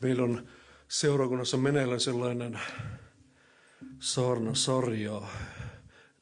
[0.00, 0.48] Meillä on
[0.88, 2.60] seurakunnassa meneillään sellainen
[3.98, 5.22] saarnasarja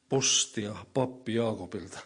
[0.09, 1.99] postia pappi Jaakobilta.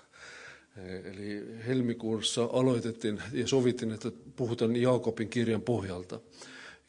[1.04, 6.20] Eli helmikuussa aloitettiin ja sovittiin, että puhutaan Jaakobin kirjan pohjalta.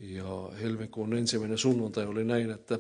[0.01, 2.79] Ja helmikuun ensimmäinen sunnuntai oli näin, että,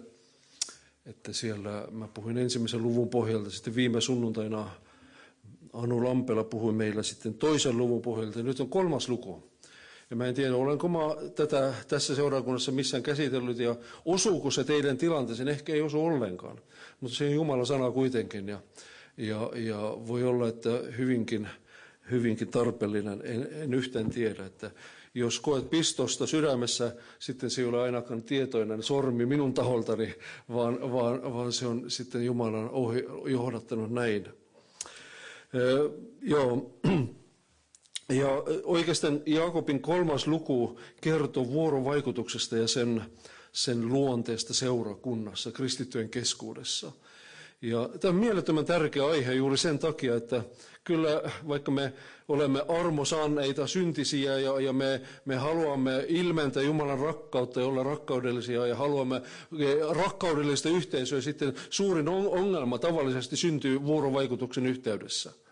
[1.07, 3.51] että siellä mä puhuin ensimmäisen luvun pohjalta.
[3.51, 4.71] Sitten viime sunnuntaina
[5.73, 8.39] Anu Lampela puhui meillä sitten toisen luvun pohjalta.
[8.39, 9.54] Ja nyt on kolmas luku.
[10.11, 10.99] Ja mä en tiedä, olenko mä
[11.35, 16.61] tätä tässä seurakunnassa missään käsitellyt ja osuuko se teidän tilanteeseen, ehkä ei osu ollenkaan.
[17.01, 18.61] Mutta se on Jumalan sana kuitenkin ja,
[19.17, 21.48] ja, ja voi olla, että hyvinkin,
[22.11, 24.70] hyvinkin tarpeellinen, en, en yhtään tiedä, että
[25.15, 30.15] jos koet pistosta sydämessä, sitten se ei ole ainakaan tietoinen sormi minun taholtani,
[30.53, 34.28] vaan, vaan, vaan se on sitten Jumalan ohi, johdattanut näin.
[35.55, 35.89] Öö,
[36.23, 36.81] joo.
[38.08, 38.28] Ja
[38.64, 43.02] oikeastaan Jaakobin kolmas luku kertoo vuorovaikutuksesta ja sen,
[43.52, 46.92] sen luonteesta seurakunnassa, kristittyjen keskuudessa.
[47.62, 50.42] Ja tämä on mielettömän tärkeä aihe juuri sen takia, että
[50.84, 51.92] kyllä vaikka me
[52.28, 58.77] olemme armosanneita, syntisiä ja, ja me, me haluamme ilmentää Jumalan rakkautta ja olla rakkaudellisia ja
[58.77, 59.22] haluamme
[59.91, 65.32] rakkaudellista yhteisöä, sitten suurin ongelma tavallisesti syntyy vuorovaikutuksen yhteydessä–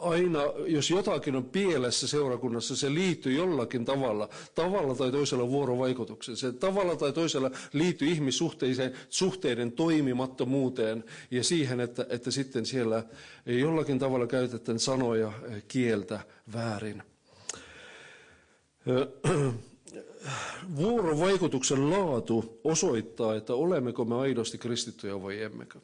[0.00, 6.36] aina, jos jotakin on pielessä seurakunnassa, se liittyy jollakin tavalla, tavalla tai toisella vuorovaikutukseen.
[6.36, 13.04] Se tavalla tai toisella liittyy ihmissuhteiden suhteiden toimimattomuuteen ja siihen, että, että sitten siellä
[13.46, 15.32] jollakin tavalla käytetään sanoja,
[15.68, 16.20] kieltä
[16.52, 17.02] väärin.
[20.76, 25.80] Vuorovaikutuksen laatu osoittaa, että olemmeko me aidosti kristittyjä vai emmekö.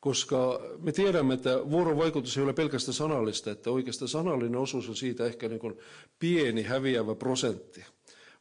[0.00, 5.26] Koska me tiedämme, että vuorovaikutus ei ole pelkästään sanallista, että oikeastaan sanallinen osuus on siitä
[5.26, 5.78] ehkä niin kuin
[6.18, 7.84] pieni häviävä prosentti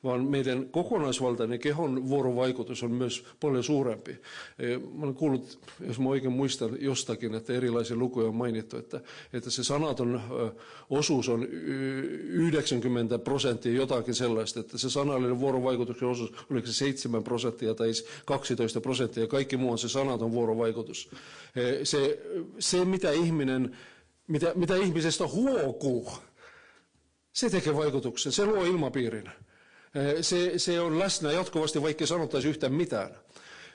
[0.04, 4.12] vaan meidän kokonaisvaltainen kehon vuorovaikutus on myös paljon suurempi.
[4.94, 9.02] Mä olen kuullut, jos mä oikein muistan jostakin, että erilaisia lukuja on mainittu, että,
[9.34, 10.22] että se sanaton
[10.90, 17.76] osuus on 90 prosenttia jotakin sellaista, että se sanallinen vuorovaikutuksen osuus, oliko se 7 prosenttia
[17.76, 17.92] tai
[18.26, 21.10] 12 prosenttia, ja kaikki muu on se sanaton vuorovaikutus.
[21.84, 22.20] Se,
[22.60, 23.78] se mitä ihminen,
[24.28, 26.12] mitä, mitä ihmisestä huokuu,
[27.34, 29.30] se tekee vaikutuksen, se luo ilmapiirin.
[30.22, 33.10] Se, se on läsnä jatkuvasti, vaikka sanottaisi yhtään mitään.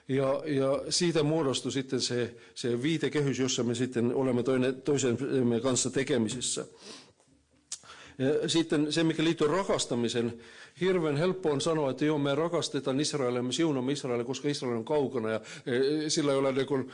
[0.09, 5.91] Ja, ja siitä muodostui sitten se, se viitekehys, jossa me sitten olemme toinen, toisemme kanssa
[5.91, 6.67] tekemisissä.
[8.47, 10.39] Sitten se, mikä liittyy rakastamisen,
[10.81, 14.85] hirveän helppo on sanoa, että joo, me rakastetaan Israelia, me siunamme Israelia, koska Israel on
[14.85, 15.31] kaukana.
[15.31, 15.41] Ja
[16.09, 16.91] sillä ei ole, niin kuin,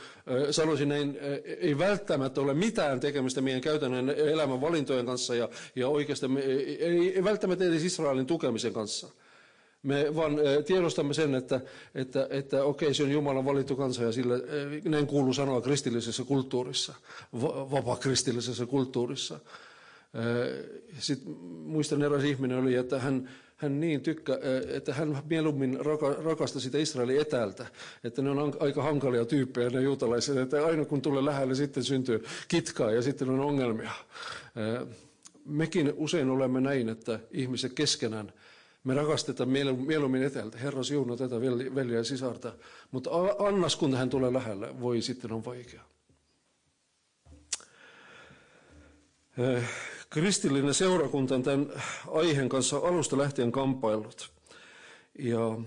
[0.51, 5.87] sanoisin näin, e, ei välttämättä ole mitään tekemistä meidän käytännön elämän valintojen kanssa ja, ja
[5.87, 9.07] oikeastaan ei, ei välttämättä edes Israelin tukemisen kanssa.
[9.83, 11.61] Me vaan tiedostamme sen, että,
[11.95, 14.35] että, että okei, se on Jumalan valittu kansa ja sillä,
[14.85, 16.93] näin kuuluu sanoa kristillisessä kulttuurissa,
[17.71, 19.39] vapaa-kristillisessä kulttuurissa.
[20.99, 21.33] Sitten
[21.65, 25.77] muistan eräs ihminen oli, että hän, hän niin tykkä, että hän mieluummin
[26.23, 27.65] rakastaa sitä Israelin etäältä,
[28.03, 32.23] että ne on aika hankalia tyyppejä ne juutalaiset, että aina kun tulee lähelle sitten syntyy
[32.47, 33.91] kitkaa ja sitten on ongelmia.
[35.45, 38.33] Mekin usein olemme näin, että ihmiset keskenään
[38.83, 39.49] me rakastetaan
[39.85, 40.57] mieluummin etäältä.
[40.57, 41.41] Herra siunaa tätä
[41.75, 42.53] veljeä ja sisarta.
[42.91, 45.81] Mutta annas, kun hän tulee lähelle, voi sitten on vaikea.
[50.11, 51.69] Kristillinen seurakunta on tämän
[52.07, 54.31] aiheen kanssa alusta lähtien kampailut.
[55.19, 55.57] Ja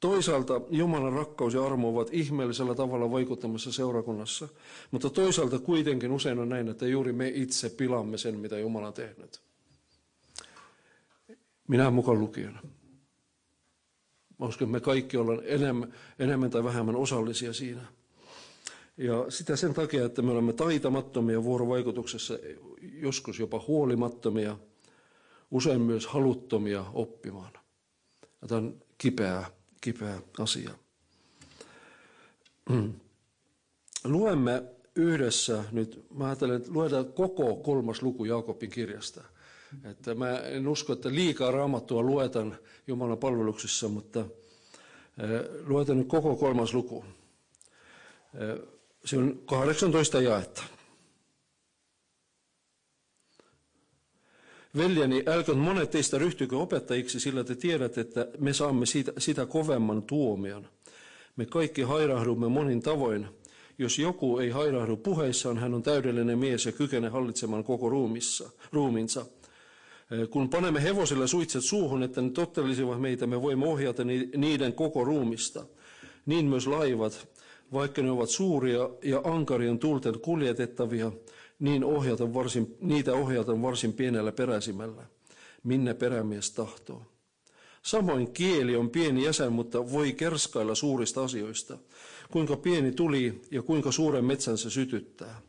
[0.00, 4.48] toisaalta Jumalan rakkaus ja armo ovat ihmeellisellä tavalla vaikuttamassa seurakunnassa,
[4.90, 8.92] mutta toisaalta kuitenkin usein on näin, että juuri me itse pilamme sen, mitä Jumala on
[8.92, 9.40] tehnyt.
[11.68, 12.62] Minä mukaan lukijana.
[14.38, 17.82] Mä uskon, että me kaikki ollaan enemmän, enemmän tai vähemmän osallisia siinä.
[19.00, 22.38] Ja sitä sen takia, että me olemme taitamattomia vuorovaikutuksessa,
[22.92, 24.58] joskus jopa huolimattomia,
[25.50, 27.52] usein myös haluttomia oppimaan.
[28.42, 29.44] Ja tämä on kipeä,
[29.80, 30.70] kipeä asia.
[34.04, 34.62] Luemme
[34.96, 39.24] yhdessä nyt, mä ajattelen, että luetaan koko kolmas luku Jaakobin kirjasta.
[39.84, 42.56] Että mä en usko, että liikaa raamattua luetaan
[42.86, 44.24] Jumalan palveluksessa, mutta
[45.66, 47.04] luetaan nyt koko kolmas luku.
[49.04, 50.62] Se on 18 jaetta.
[54.76, 60.02] Veljeni, älkää monet teistä ryhtykö opettajiksi, sillä te tiedätte, että me saamme sitä, sitä kovemman
[60.02, 60.68] tuomion.
[61.36, 63.26] Me kaikki hairahdumme monin tavoin.
[63.78, 69.26] Jos joku ei hairahdu puheissaan, hän on täydellinen mies ja kykenee hallitsemaan koko ruumissa, ruuminsa.
[70.30, 74.04] Kun panemme hevosille suitset suuhun, että ne tottelisivat meitä, me voimme ohjata
[74.36, 75.64] niiden koko ruumista.
[76.26, 77.28] Niin myös laivat,
[77.72, 81.12] vaikka ne ovat suuria ja ankarien tulten kuljetettavia,
[81.58, 85.02] niin ohjata varsin, niitä ohjata varsin pienellä peräsimällä,
[85.64, 87.02] minne perämies tahtoo.
[87.82, 91.78] Samoin kieli on pieni jäsen, mutta voi kerskailla suurista asioista.
[92.30, 95.40] Kuinka pieni tuli ja kuinka suuren metsän se sytyttää.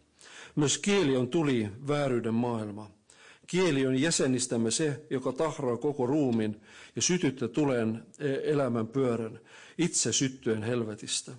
[0.56, 2.91] Myös kieli on tuli vääryyden maailma.
[3.47, 6.62] Kieli on jäsenistämme se, joka tahraa koko ruumin
[6.95, 9.39] ja sytyttä tuleen e, elämän pyörän,
[9.77, 11.31] itse syttyen helvetistä.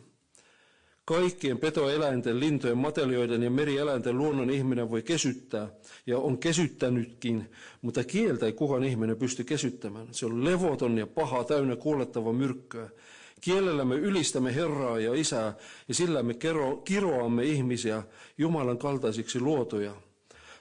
[1.04, 5.68] Kaikkien petoeläinten, lintujen, matelioiden ja merieläinten luonnon ihminen voi kesyttää
[6.06, 7.50] ja on kesyttänytkin,
[7.82, 10.08] mutta kieltä ei kukaan ihminen pysty kesyttämään.
[10.10, 12.90] Se on levoton ja paha, täynnä kuolettava myrkkyä.
[13.40, 15.54] Kielellä me ylistämme Herraa ja Isää
[15.88, 16.34] ja sillä me
[16.84, 18.02] kiroamme ihmisiä
[18.38, 19.96] Jumalan kaltaisiksi luotoja.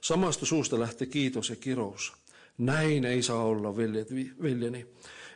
[0.01, 2.13] Samasta suusta lähtee kiitos ja kirous.
[2.57, 4.07] Näin ei saa olla, veljet,
[4.41, 4.85] veljeni.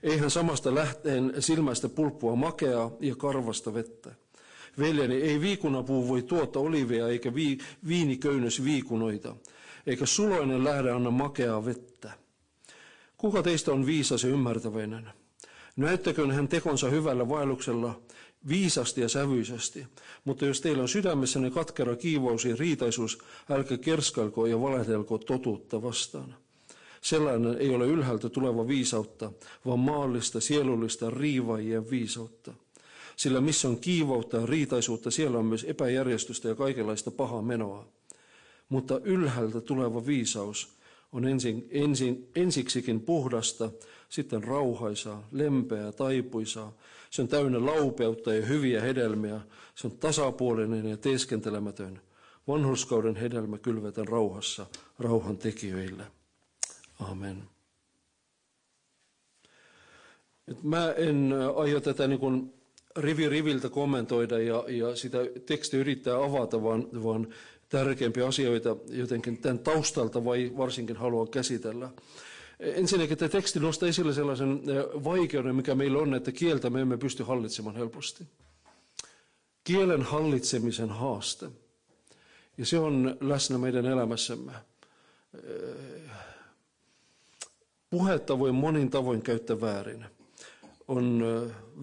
[0.03, 4.24] Eihän samasta lähteen silmästä pulppua makeaa ja karvasta vettä.
[4.79, 7.57] Veljeni, ei viikunapuu voi tuottaa olivia eikä vi,
[7.87, 9.35] viiniköynnös viikunoita,
[9.87, 12.11] eikä suloinen lähde anna makeaa vettä.
[13.17, 15.09] Kuka teistä on viisas ja ymmärtäväinen?
[15.75, 18.01] Näyttäköön hän tekonsa hyvällä vaelluksella
[18.47, 19.85] viisasti ja sävyisesti,
[20.23, 23.17] mutta jos teillä on sydämessänne katkera kiivous ja riitaisuus,
[23.49, 26.35] älkää kerskailko ja valehdelko totuutta vastaan.
[27.01, 29.31] Sellainen ei ole ylhäältä tuleva viisautta,
[29.65, 32.53] vaan maallista, sielullista riivaajien viisautta.
[33.15, 37.87] Sillä missä on kiivoutta ja riitaisuutta, siellä on myös epäjärjestystä ja kaikenlaista pahaa menoa.
[38.69, 40.75] Mutta ylhäältä tuleva viisaus
[41.11, 43.71] on ensin, ensin, ensiksikin puhdasta,
[44.09, 46.73] sitten rauhaisaa, lempeää, taipuisaa.
[47.09, 49.41] Se on täynnä laupeutta ja hyviä hedelmiä.
[49.75, 52.01] Se on tasapuolinen ja teeskentelemätön.
[52.47, 54.65] Vanhuskauden hedelmä kylvetään rauhassa
[54.99, 56.03] rauhan tekijöille.
[56.99, 57.43] Amen.
[60.47, 62.53] Nyt mä en aio tätä niin kuin
[62.95, 67.27] rivi riviltä kommentoida ja, ja sitä tekstiä yrittää avata, vaan, vaan
[67.69, 71.89] tärkeimpiä asioita jotenkin tämän taustalta vai varsinkin haluan käsitellä.
[72.59, 74.61] Ensinnäkin tämä teksti nostaa esille sellaisen
[75.03, 78.23] vaikeuden, mikä meillä on, että kieltä me emme pysty hallitsemaan helposti.
[79.63, 81.49] Kielen hallitsemisen haaste.
[82.57, 84.51] Ja se on läsnä meidän elämässämme.
[87.89, 90.05] Puhetta voi monin tavoin käyttää väärin
[90.87, 91.23] on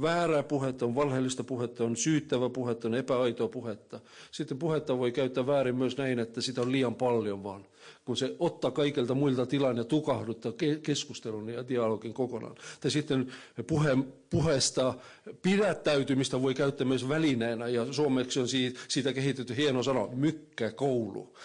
[0.02, 4.00] väärää puhetta, on valheellista puhetta, on syyttävä puhetta, on epäaitoa puhetta.
[4.30, 7.64] Sitten puhetta voi käyttää väärin myös näin, että sitä on liian paljon vaan
[8.04, 10.52] kun se ottaa kaikilta muilta tilan ja tukahduttaa
[10.82, 12.56] keskustelun ja dialogin kokonaan.
[12.80, 13.32] Tai sitten
[13.66, 13.96] puhe,
[14.30, 14.94] puheesta
[15.42, 21.36] pidättäytymistä voi käyttää myös välineenä, ja suomeksi on siitä, siitä kehitetty hieno sana, mykkäkoulu.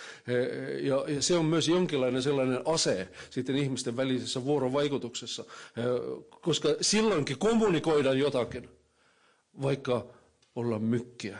[0.81, 5.45] Ja, ja se on myös jonkinlainen sellainen ase sitten ihmisten välisessä vuorovaikutuksessa,
[6.41, 8.69] koska silloinkin kommunikoidaan jotakin,
[9.61, 10.05] vaikka
[10.55, 11.37] ollaan mykkiä.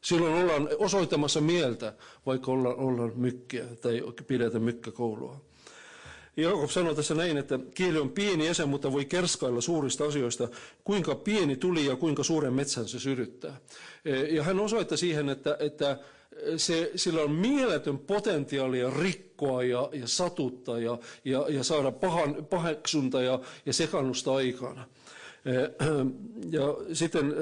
[0.00, 1.92] Silloin ollaan osoittamassa mieltä,
[2.26, 5.40] vaikka ollaan, ollaan mykkiä tai pidetä mykkäkoulua.
[6.36, 10.48] Jaakob sanoo tässä näin, että kieli on pieni jäsen, mutta voi kerskailla suurista asioista,
[10.84, 13.60] kuinka pieni tuli ja kuinka suuren metsän se syryttää.
[14.04, 15.98] E, ja hän osoittaa siihen, että, että
[16.56, 23.22] se, sillä on mieletön potentiaalia rikkoa ja, ja satuttaa ja, ja, ja saada pahan, paheksunta
[23.22, 24.86] ja, ja sekannusta aikana.
[26.50, 27.34] Ja sitten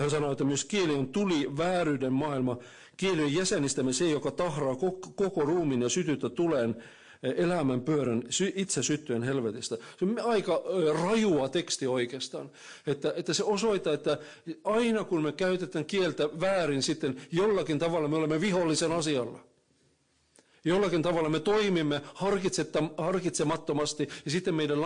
[0.00, 2.58] hän sanoi, että myös kieli on tuli vääryyden maailma.
[2.96, 4.76] Kieli on jäsenistämme se, joka tahraa
[5.14, 6.76] koko ruumin ja sytyttä tuleen
[7.22, 8.22] elämän pyörän
[8.54, 9.76] itse syttyen helvetistä.
[9.98, 10.62] Se on aika
[11.02, 12.50] rajua teksti oikeastaan.
[12.86, 14.18] Että, että se osoittaa, että
[14.64, 19.53] aina kun me käytetään kieltä väärin, sitten jollakin tavalla me olemme vihollisen asialla.
[20.64, 22.02] Jollakin tavalla me toimimme
[22.96, 24.80] harkitsemattomasti ja sitten meidän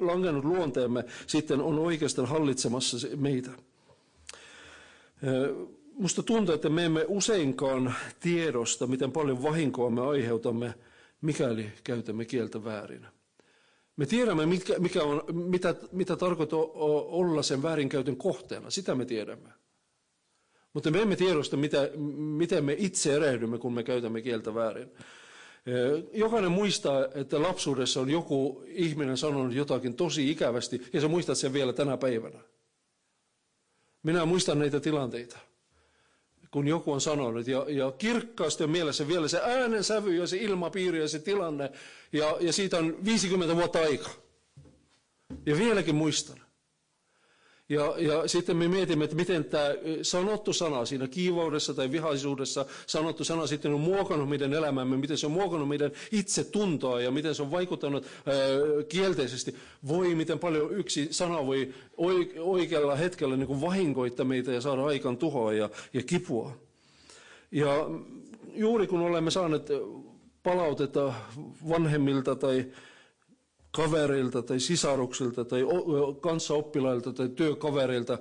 [0.00, 3.50] langennut luonteemme sitten on oikeastaan hallitsemassa meitä.
[5.92, 10.74] Musta tuntuu, että me emme useinkaan tiedosta, miten paljon vahinkoa me aiheutamme,
[11.20, 13.06] mikäli käytämme kieltä väärin.
[13.96, 18.70] Me tiedämme, mikä, mikä on, mitä, mitä tarkoittaa olla sen väärinkäytön kohteena.
[18.70, 19.48] Sitä me tiedämme.
[20.74, 24.90] Mutta me emme tiedosta, mitä, miten me itse erehdymme, kun me käytämme kieltä väärin.
[26.12, 31.52] Jokainen muistaa, että lapsuudessa on joku ihminen sanonut jotakin tosi ikävästi, ja sä muistat sen
[31.52, 32.38] vielä tänä päivänä.
[34.02, 35.38] Minä muistan näitä tilanteita,
[36.50, 40.36] kun joku on sanonut, ja, ja kirkkaasti on mielessä vielä se äänen sävy ja se
[40.36, 41.72] ilmapiiri ja se tilanne,
[42.12, 44.14] ja, ja siitä on 50 vuotta aikaa.
[45.46, 46.43] Ja vieläkin muistan.
[47.68, 49.64] Ja, ja sitten me mietimme, että miten tämä
[50.02, 55.26] sanottu sana siinä kiivaudessa tai vihaisuudessa, sanottu sana sitten on muokannut meidän elämämme, miten se
[55.26, 58.34] on muokannut meidän itsetuntoa ja miten se on vaikuttanut ää,
[58.88, 59.54] kielteisesti.
[59.88, 61.74] Voi, miten paljon yksi sana voi
[62.38, 66.56] oikealla hetkellä niin kuin vahingoittaa meitä ja saada aikaan tuhoa ja, ja kipua.
[67.52, 67.86] Ja
[68.54, 69.68] juuri kun olemme saaneet
[70.42, 71.14] palautetta
[71.68, 72.64] vanhemmilta tai
[73.74, 75.60] kavereilta tai sisaruksilta tai
[76.20, 78.18] kanssaoppilailta tai työkavereilta,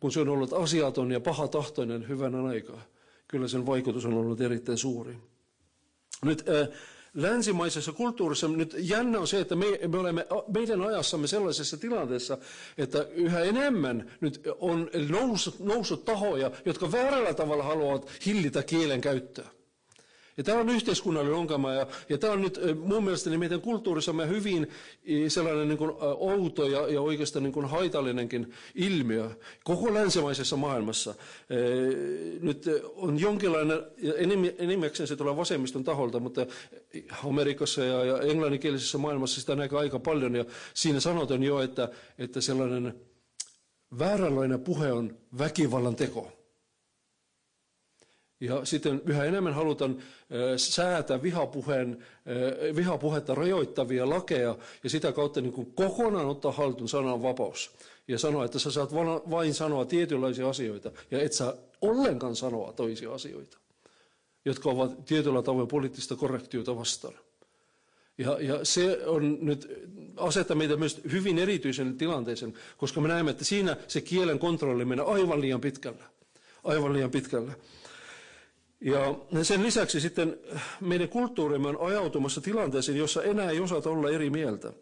[0.00, 2.82] kun se on ollut asiaton ja pahatahtoinen hyvänä aikaa.
[3.28, 5.16] Kyllä sen vaikutus on ollut erittäin suuri.
[6.24, 6.68] Nyt äh,
[7.14, 12.38] länsimaisessa kulttuurissa nyt jännä on se, että me, me olemme meidän ajassamme sellaisessa tilanteessa,
[12.78, 19.55] että yhä enemmän nyt on noussut, noussut tahoja, jotka väärällä tavalla haluavat hillitä kielen käyttöä.
[20.36, 24.28] Ja tämä on yhteiskunnallinen ongelma ja, ja tämä on nyt mun mielestä niin meidän kulttuurissamme
[24.28, 24.66] hyvin
[25.28, 29.30] sellainen niin kuin outo ja, ja oikeastaan niin kuin haitallinenkin ilmiö
[29.64, 31.14] koko länsimaisessa maailmassa.
[32.40, 32.64] Nyt
[32.94, 33.82] on jonkinlainen,
[34.58, 36.46] enimmäkseen se tulee vasemmiston taholta, mutta
[37.24, 41.88] Amerikassa ja, ja englanninkielisessä maailmassa sitä näkee aika paljon ja siinä sanotaan jo, että,
[42.18, 42.94] että sellainen
[43.98, 46.35] vääränlainen puhe on väkivallan teko.
[48.40, 50.02] Ja sitten yhä enemmän halutaan
[50.56, 52.04] säätää vihapuheen,
[52.76, 56.54] vihapuhetta rajoittavia lakeja ja sitä kautta niin kuin kokonaan ottaa
[56.86, 57.70] sanan vapaus.
[58.08, 58.94] Ja sanoa, että sä saat
[59.30, 63.58] vain sanoa tietynlaisia asioita ja et saa ollenkaan sanoa toisia asioita,
[64.44, 67.14] jotka ovat tietyllä tavoin poliittista korrektiota vastaan.
[68.18, 69.68] Ja, ja se on nyt
[70.16, 75.04] asettaa meitä myös hyvin erityisen tilanteeseen, koska me näemme, että siinä se kielen kontrolli menee
[75.04, 76.04] aivan liian pitkällä.
[76.64, 77.52] Aivan liian pitkällä.
[78.80, 80.38] Ja sen lisäksi sitten
[80.80, 84.72] meidän kulttuurimme on ajautumassa tilanteeseen, jossa enää ei osata olla eri mieltä.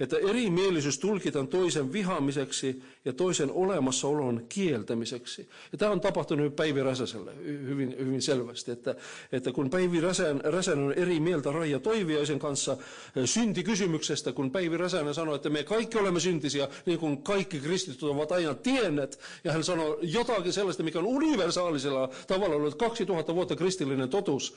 [0.00, 5.48] Että erimielisyys tulkitaan toisen vihamiseksi ja toisen olemassaolon kieltämiseksi.
[5.72, 8.94] Ja tämä on tapahtunut Päivi Räsäselle hyvin, hyvin selvästi, että,
[9.32, 12.76] että kun Päivi Räsän, Räsänen on eri mieltä Raija Toiviaisen kanssa
[13.24, 18.32] syntikysymyksestä, kun Päivi Räsänen sanoi, että me kaikki olemme syntisiä, niin kuin kaikki kristityt ovat
[18.32, 24.08] aina tienneet, ja hän sanoi jotakin sellaista, mikä on universaalisella tavalla ollut 2000 vuotta kristillinen
[24.08, 24.56] totuus,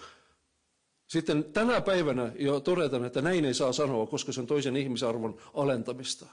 [1.07, 5.37] sitten tänä päivänä jo todetaan, että näin ei saa sanoa, koska se on toisen ihmisarvon
[5.53, 6.25] alentamista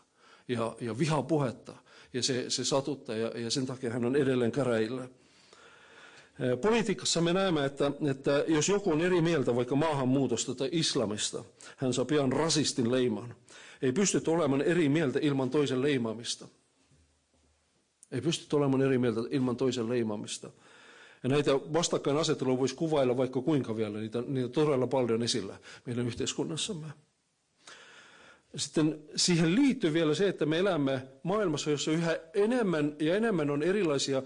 [0.49, 1.73] ja, ja vihapuhetta.
[2.12, 5.09] Ja se, se satuttaa ja, ja sen takia hän on edelleen käräillä.
[6.61, 11.45] Politiikassa me näemme, että, että jos joku on eri mieltä vaikka maahanmuutosta tai islamista,
[11.77, 13.35] hän saa pian rasistin leiman.
[13.83, 16.49] Ei pysty olemaan eri mieltä ilman toisen leimaamista.
[18.12, 20.50] Ei pysty olemaan eri mieltä ilman toisen leimaamista.
[21.23, 26.87] Ja näitä vastakkainasettelua voisi kuvailla vaikka kuinka vielä, niitä, niitä todella paljon esillä meidän yhteiskunnassamme.
[28.57, 33.62] Sitten siihen liittyy vielä se, että me elämme maailmassa, jossa yhä enemmän ja enemmän on
[33.62, 34.23] erilaisia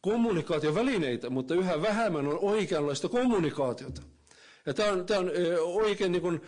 [0.00, 4.02] kommunikaatiovälineitä, mutta yhä vähemmän on oikeanlaista kommunikaatiota.
[4.66, 5.30] Ja tämä on, tämä on
[5.64, 6.40] oikein niin kuin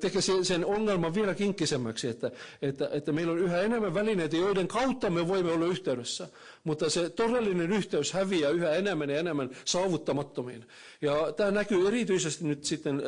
[0.00, 2.30] tekee sen ongelman vielä kinkkisemmäksi, että,
[2.62, 6.28] että, että meillä on yhä enemmän välineitä, joiden kautta me voimme olla yhteydessä,
[6.64, 10.64] mutta se todellinen yhteys häviää yhä enemmän ja enemmän saavuttamattomiin.
[11.02, 13.02] Ja tämä näkyy erityisesti nyt sitten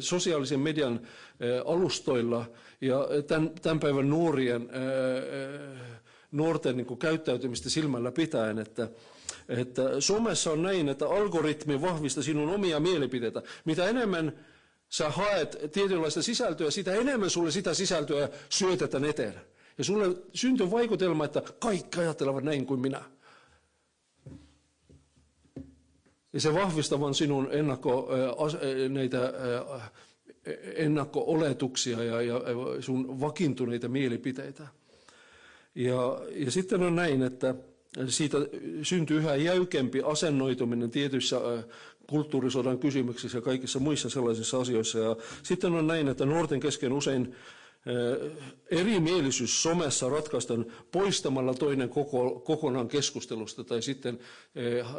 [0.00, 1.00] sosiaalisen median
[1.64, 2.46] alustoilla
[2.80, 4.70] ja tämän, tämän päivän nuorien,
[6.32, 8.88] nuorten niin kuin käyttäytymistä silmällä pitäen, että,
[9.48, 13.42] että somessa on näin, että algoritmi vahvistaa sinun omia mielipiteitä.
[13.64, 14.32] Mitä enemmän
[14.88, 19.34] sä haet tietynlaista sisältöä, sitä enemmän sulle sitä sisältöä syötetään eteen.
[19.78, 23.02] Ja sulle syntyy vaikutelma, että kaikki ajattelevat näin kuin minä.
[26.32, 28.08] Ja se vahvistaa vaan sinun ennakko,
[28.88, 29.32] näitä
[30.74, 32.40] ennakko-oletuksia ja, ja
[32.80, 34.68] sun vakiintuneita mielipiteitä.
[35.74, 37.54] Ja, ja sitten on näin, että
[38.08, 38.38] siitä
[38.82, 41.40] syntyy yhä jäykempi asennoituminen tietyissä
[42.06, 44.98] kulttuurisodan kysymyksissä ja kaikissa muissa sellaisissa asioissa.
[44.98, 47.34] Ja sitten on näin, että nuorten kesken usein
[48.70, 54.18] erimielisyys somessa ratkaistaan poistamalla toinen koko, kokonaan keskustelusta tai sitten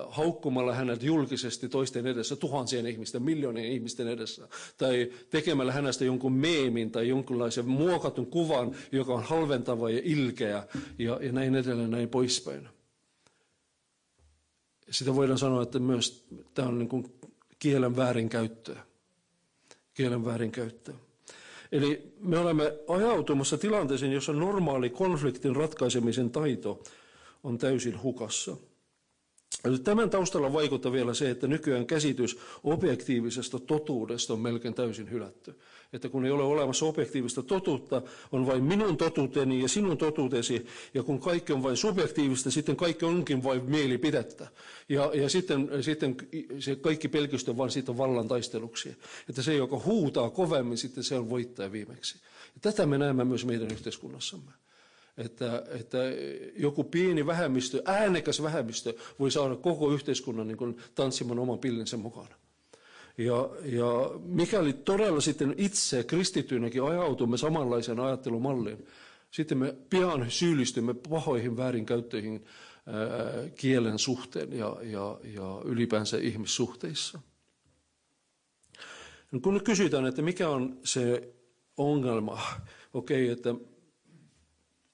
[0.07, 6.91] haukkumalla hänet julkisesti toisten edessä, tuhansien ihmisten, miljoonien ihmisten edessä, tai tekemällä hänestä jonkun meemin
[6.91, 10.67] tai jonkinlaisen muokatun kuvan, joka on halventava ja ilkeä
[10.99, 12.69] ja, ja näin edelleen näin poispäin.
[14.89, 17.13] sitä voidaan sanoa, että myös tämä on niin kuin
[17.59, 18.83] kielen väärinkäyttöä.
[19.93, 21.06] Kielen väärinkäyttöä.
[21.71, 26.83] Eli me olemme ajautumassa tilanteeseen, jossa normaali konfliktin ratkaisemisen taito
[27.43, 28.57] on täysin hukassa.
[29.83, 35.59] Tämän taustalla vaikuttaa vielä se, että nykyään käsitys objektiivisesta totuudesta on melkein täysin hylätty.
[35.93, 38.01] Että kun ei ole olemassa objektiivista totuutta,
[38.31, 43.05] on vain minun totuuteni ja sinun totuutesi, ja kun kaikki on vain subjektiivista, sitten kaikki
[43.05, 44.47] onkin vain mielipidettä.
[44.89, 46.15] Ja, ja sitten, sitten
[46.59, 48.97] se kaikki pelkistö vain siitä vallan taisteluksi.
[49.29, 52.17] Että se, joka huutaa kovemmin, sitten se on voittaja viimeksi.
[52.55, 54.51] Ja tätä me näemme myös meidän yhteiskunnassamme
[55.17, 55.97] että, että
[56.55, 62.35] joku pieni vähemmistö, äänekäs vähemmistö voi saada koko yhteiskunnan niin kuin tanssimaan oman pillinsä mukana.
[63.17, 68.85] Ja, ja mikäli todella sitten itse kristityinäkin ajautumme samanlaiseen ajattelumalliin,
[69.31, 72.45] sitten me pian syyllistymme pahoihin väärinkäyttöihin
[72.85, 72.95] ää,
[73.55, 77.19] kielen suhteen ja, ja, ja ylipäänsä ihmissuhteissa.
[79.31, 81.33] No kun nyt kysytään, että mikä on se
[81.77, 82.41] ongelma,
[82.93, 83.55] okei, okay, että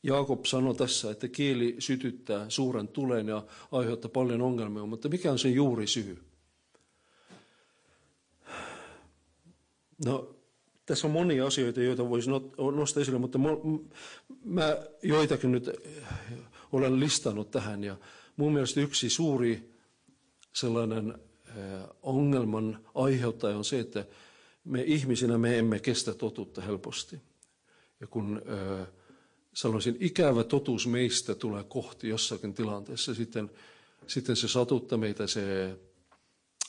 [0.03, 5.39] Jaakob sanoi tässä, että kieli sytyttää suuren tulen ja aiheuttaa paljon ongelmia, mutta mikä on
[5.39, 5.87] se juuri
[10.05, 10.35] No,
[10.85, 12.29] tässä on monia asioita, joita voisi
[12.75, 13.39] nostaa esille, mutta
[14.43, 15.69] mä joitakin nyt
[16.71, 17.83] olen listannut tähän.
[17.83, 17.97] Ja
[18.37, 19.73] mun mielestä yksi suuri
[20.53, 21.13] sellainen
[22.01, 24.05] ongelman aiheuttaja on se, että
[24.63, 27.21] me ihmisinä me emme kestä totuutta helposti.
[27.99, 28.41] Ja kun
[28.81, 28.87] äh,
[29.53, 33.51] sellaisen ikävä totuus meistä tulee kohti jossakin tilanteessa, sitten,
[34.07, 35.75] sitten se satuttaa meitä, se,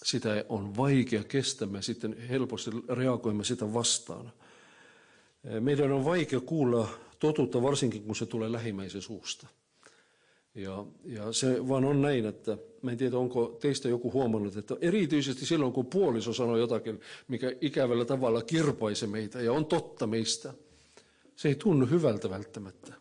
[0.04, 4.32] sitä on vaikea kestää, me sitten helposti reagoimme sitä vastaan.
[5.60, 9.46] Meidän on vaikea kuulla totuutta, varsinkin kun se tulee lähimmäisen suusta.
[10.54, 14.76] Ja, ja se vaan on näin, että mä en tiedä, onko teistä joku huomannut, että
[14.80, 20.54] erityisesti silloin, kun puoliso sanoo jotakin, mikä ikävällä tavalla kirpaisi meitä ja on totta meistä–
[21.36, 22.94] se ei tunnu hyvältä välttämättä.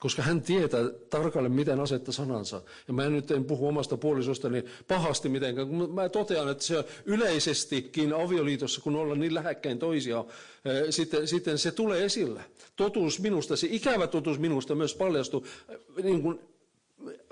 [0.00, 0.80] Koska hän tietää
[1.10, 2.62] tarkalleen, miten asettaa sanansa.
[2.88, 5.68] Ja mä nyt en puhu omasta puolisostani pahasti mitenkään.
[5.68, 10.24] Mä totean, että se avioliitossakin avioliitossa, kun ollaan niin lähekkäin toisiaan,
[10.64, 12.40] eh, sitten, sitten se tulee esille.
[12.76, 16.40] Totuus minusta, se ikävä totuus minusta myös paljastuu eh, niin kuin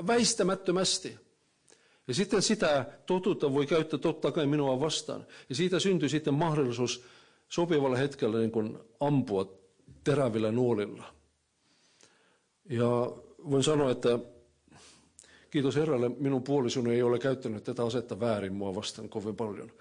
[0.07, 1.17] väistämättömästi.
[2.09, 5.27] Ja sitten sitä totuutta voi käyttää totta kai minua vastaan.
[5.49, 7.05] Ja siitä syntyy sitten mahdollisuus
[7.49, 9.53] sopivalla hetkellä niin kuin ampua
[10.05, 11.16] terävillä nuolilla.
[12.69, 13.13] Ja
[13.51, 14.19] voin sanoa, että
[15.51, 19.73] kiitos Herralle, minun puolisoni ei ole käyttänyt tätä asetta väärin mua vastaan kovin paljon.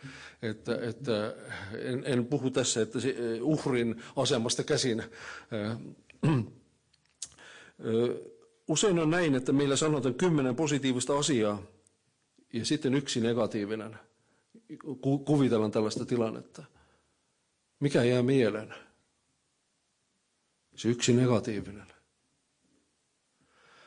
[0.41, 1.35] Että, että
[1.79, 2.99] en, en puhu tässä että
[3.41, 5.03] uhrin asemasta käsin.
[8.67, 11.61] Usein on näin, että meillä sanotaan kymmenen positiivista asiaa
[12.53, 13.99] ja sitten yksi negatiivinen.
[15.25, 16.63] Kuvitellaan tällaista tilannetta.
[17.79, 18.73] Mikä jää mieleen?
[20.75, 21.94] Se yksi negatiivinen.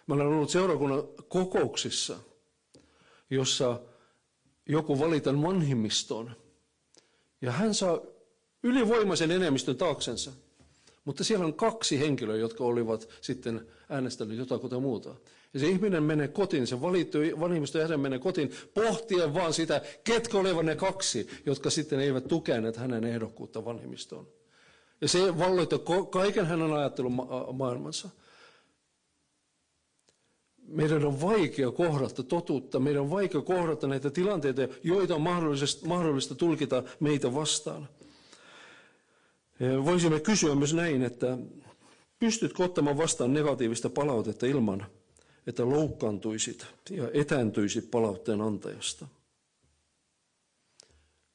[0.09, 2.19] Mä olen ollut seurakunnan kokouksissa,
[3.31, 3.81] jossa
[4.67, 6.31] joku valitan vanhimmistoon
[7.43, 8.01] ja hän saa
[8.63, 10.33] ylivoimaisen enemmistön taaksensa.
[11.05, 15.15] Mutta siellä on kaksi henkilöä, jotka olivat sitten äänestäneet jotakuta muuta.
[15.55, 20.39] Ja se ihminen menee kotiin, se valittu vanhimmiston jäsen menee kotiin pohtien vaan sitä, ketkä
[20.39, 24.29] olivat ne kaksi, jotka sitten eivät tukeneet hänen ehdokkuutta vanhimmistoon.
[25.01, 25.77] Ja se valloitti
[26.11, 27.13] kaiken hänen ajattelun
[27.53, 28.09] maailmansa.
[30.69, 35.23] Meidän on vaikea kohdata totuutta, meidän on vaikea kohdata näitä tilanteita, joita on
[35.87, 37.89] mahdollista tulkita meitä vastaan.
[39.85, 41.39] Voisimme kysyä myös näin, että
[42.19, 44.87] pystytkö ottamaan vastaan negatiivista palautetta ilman,
[45.47, 49.09] että loukkaantuisit ja etääntyisit palautteen antajasta.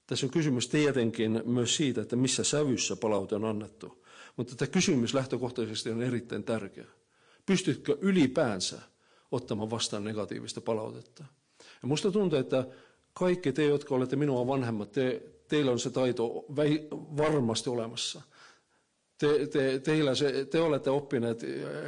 [0.07, 4.03] Tässä on kysymys tietenkin myös siitä, että missä sävyssä palaute on annettu.
[4.37, 6.85] Mutta tämä kysymys lähtökohtaisesti on erittäin tärkeä.
[7.45, 8.81] Pystytkö ylipäänsä
[9.33, 11.23] ottamaan vastaan negatiivista palautetta?
[11.81, 12.67] Ja musta tuntuu, että
[13.13, 16.45] kaikki te, jotka olette minua vanhemmat, te, teillä on se taito
[17.17, 18.21] varmasti olemassa–
[19.17, 21.41] te, te, teillä se, te olette oppineet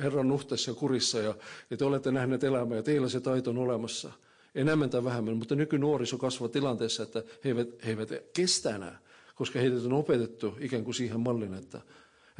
[0.03, 1.35] Herran nuhteessa ja kurissa ja,
[1.69, 4.11] ja te olette nähneet elämää ja teillä se taito on olemassa.
[4.55, 8.99] Enemmän tai vähemmän, mutta nykynuoriso kasvaa tilanteessa, että he eivät, he eivät kestä enää,
[9.35, 11.81] koska heidät on opetettu ikään kuin siihen mallin, että,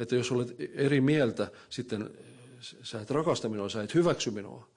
[0.00, 2.10] että jos olet eri mieltä, sitten
[2.60, 4.68] sä et rakasta minua, sä et hyväksy minua.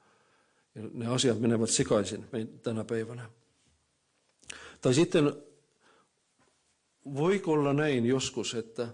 [0.76, 2.26] Ne asiat menevät sekaisin
[2.64, 3.30] tänä päivänä.
[4.82, 5.34] Tai sitten
[7.06, 8.88] voiko olla näin joskus, että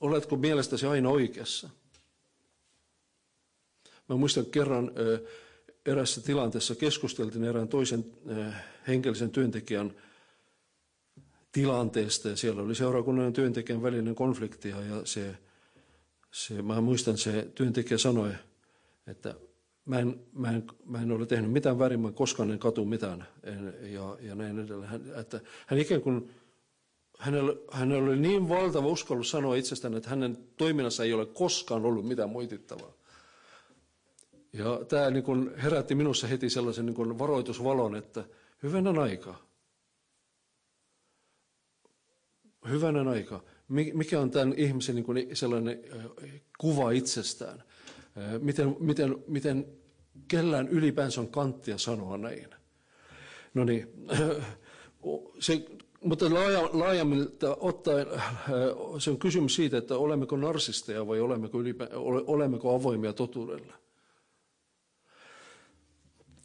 [0.00, 1.70] Oletko mielestäsi aina oikeassa?
[4.08, 4.90] Mä muistan kerran
[5.86, 8.04] erässä tilanteessa keskusteltiin erään toisen
[8.88, 9.94] henkilöisen työntekijän
[11.52, 15.36] tilanteesta ja siellä oli seurakunnan työntekijän välinen konflikti ja se,
[16.30, 18.32] se, mä muistan se työntekijä sanoi,
[19.06, 19.34] että
[19.86, 23.26] mä en, mä en, mä en ole tehnyt mitään väärin, mä koskaan en katu mitään
[23.42, 24.90] en, ja, ja näin edelleen.
[24.90, 26.30] Hän, että hän ikään kuin,
[27.18, 32.08] hänellä, hänellä oli niin valtava uskallus sanoa itsestään, että hänen toiminnassa ei ole koskaan ollut
[32.08, 32.92] mitään moitittavaa.
[34.52, 38.24] Ja tämä niin kuin herätti minussa heti sellaisen niin kuin varoitusvalon, että
[38.62, 39.34] hyvänen aika.
[42.68, 43.42] Hyvänen aika.
[43.68, 45.84] Mikä on tämän ihmisen niin kuin sellainen
[46.58, 47.62] kuva itsestään?
[48.40, 49.66] Miten, miten, miten
[50.28, 52.48] kellään ylipäänsä on kanttia sanoa näin?
[53.54, 53.88] No niin,
[55.38, 55.66] se,
[56.00, 58.06] mutta laaja, laajemmilta ottaen
[58.98, 61.88] se on kysymys siitä, että olemmeko narsisteja vai olemmeko, ylipä,
[62.26, 63.72] olemmeko avoimia totuudelle.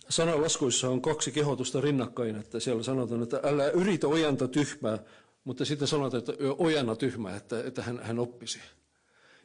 [0.09, 4.99] Sanalaskuissa on kaksi kehotusta rinnakkain, että siellä sanotaan, että älä yritä ojanta tyhmää,
[5.43, 8.59] mutta sitten sanotaan, että ojanna tyhmää, että, että hän, hän oppisi.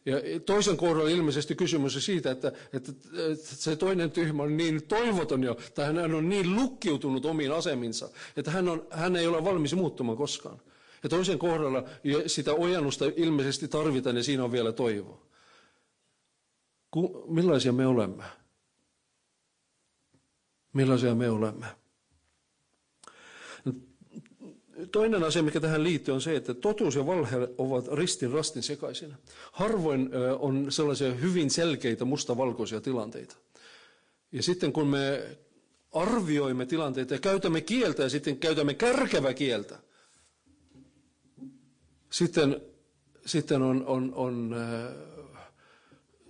[0.07, 2.93] Ja toisen kohdalla ilmeisesti kysymys on siitä, että, että,
[3.39, 8.51] se toinen tyhmä on niin toivoton jo, tai hän on niin lukkiutunut omiin aseminsa, että
[8.51, 10.61] hän, on, hän ei ole valmis muuttumaan koskaan.
[11.03, 11.85] Ja toisen kohdalla
[12.27, 15.27] sitä ojannusta ilmeisesti tarvitaan ja siinä on vielä toivoa.
[16.91, 18.25] Ku, millaisia me olemme?
[20.73, 21.67] Millaisia me olemme?
[24.93, 29.15] Toinen asia, mikä tähän liittyy, on se, että totuus ja valhe ovat ristin rastin sekaisin.
[29.53, 33.37] Harvoin on sellaisia hyvin selkeitä mustavalkoisia tilanteita.
[34.33, 35.23] Ja sitten kun me
[35.93, 39.79] arvioimme tilanteita ja käytämme kieltä ja sitten käytämme kärkevä kieltä,
[42.11, 42.61] sitten,
[43.27, 44.57] sitten on, on, on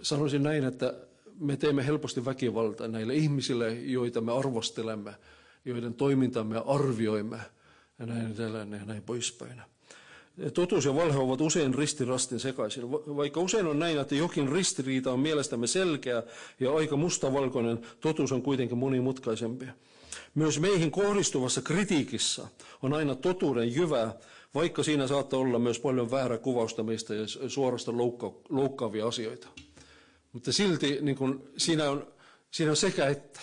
[0.02, 0.94] sanoisin näin, että
[1.40, 5.14] me teemme helposti väkivaltaa näille ihmisille, joita me arvostelemme,
[5.64, 7.38] joiden toimintamme me arvioimme–
[7.98, 9.62] ja näin edelleen ja näin poispäin.
[10.54, 12.90] Totuus ja valhe ovat usein ristirastin sekaisin.
[12.90, 16.22] Vaikka usein on näin, että jokin ristiriita on mielestämme selkeä
[16.61, 19.66] ja aika mustavalkoinen, totuus on kuitenkin monimutkaisempi.
[20.35, 22.48] Myös meihin kohdistuvassa kritiikissä
[22.82, 24.14] on aina totuuden jyvää,
[24.54, 29.48] vaikka siinä saattaa olla myös paljon väärä kuvausta meistä ja suorasta loukka, loukkaavia asioita.
[30.32, 32.06] Mutta silti niin kun, siinä, on,
[32.50, 33.40] siinä on sekä että.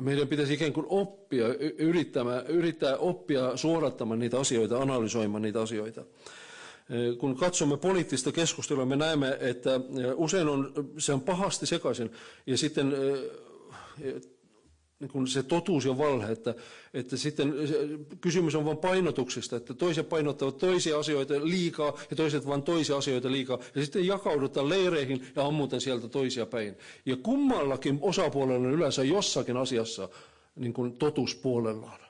[0.00, 1.46] Meidän pitäisi ikään kuin oppia,
[1.78, 6.04] yrittää, yrittää oppia suorattamaan niitä asioita, analysoimaan niitä asioita.
[7.18, 9.80] Kun katsomme poliittista keskustelua, me näemme, että
[10.14, 12.10] usein on, se on pahasti sekaisin.
[12.46, 12.92] Ja sitten
[15.00, 16.54] niin kuin se totuus ja valhe, että,
[16.94, 17.54] että sitten
[18.20, 23.30] kysymys on vain painotuksista, että toiset painottavat toisia asioita liikaa ja toiset vain toisia asioita
[23.30, 23.58] liikaa.
[23.74, 26.76] Ja sitten jakaudutaan leireihin ja ammutaan sieltä toisia päin.
[27.06, 30.08] Ja kummallakin osapuolella on yleensä jossakin asiassa
[30.56, 32.00] niin kuin totuuspuolellaan.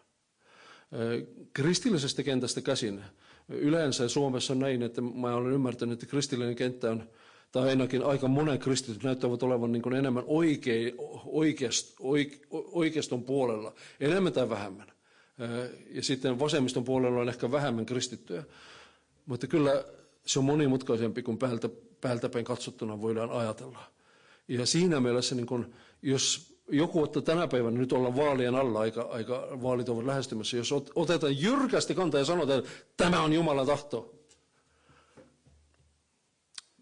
[1.52, 3.04] Kristillisestä kentästä käsin.
[3.48, 7.08] Yleensä Suomessa on näin, että mä olen ymmärtänyt, että kristillinen kenttä on
[7.52, 10.94] tai ainakin aika monen kristityt näyttävät olevan niin enemmän oikei,
[11.26, 14.92] oikeast, oike, oikeiston puolella, enemmän tai vähemmän.
[15.90, 18.44] Ja sitten vasemmiston puolella on ehkä vähemmän kristittyjä.
[19.26, 19.84] Mutta kyllä
[20.26, 21.68] se on monimutkaisempi kuin päältä,
[22.00, 23.78] päältä päin katsottuna voidaan ajatella.
[24.48, 29.02] Ja siinä mielessä, niin kun, jos joku ottaa tänä päivänä, nyt ollaan vaalien alla, aika,
[29.02, 34.19] aika vaalit ovat lähestymässä, jos otetaan jyrkästi kantaa ja sanotaan, että tämä on Jumalan tahto,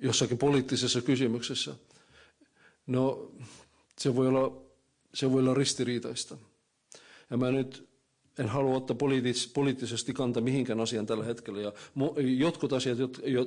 [0.00, 1.74] jossakin poliittisessa kysymyksessä.
[2.86, 3.32] No,
[3.98, 4.62] se voi olla,
[5.14, 6.36] se voi olla ristiriitaista.
[7.30, 7.88] Ja mä nyt
[8.38, 11.60] en halua ottaa poliittis, poliittisesti kanta mihinkään asiaan tällä hetkellä.
[11.60, 11.72] Ja
[12.38, 12.98] jotkut asiat,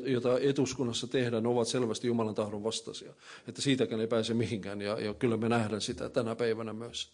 [0.05, 3.13] joita etuskunnassa tehdään, ovat selvästi Jumalan tahdon vastaisia.
[3.47, 7.09] Että siitäkään ei pääse mihinkään, ja, ja kyllä me nähdään sitä tänä päivänä myös.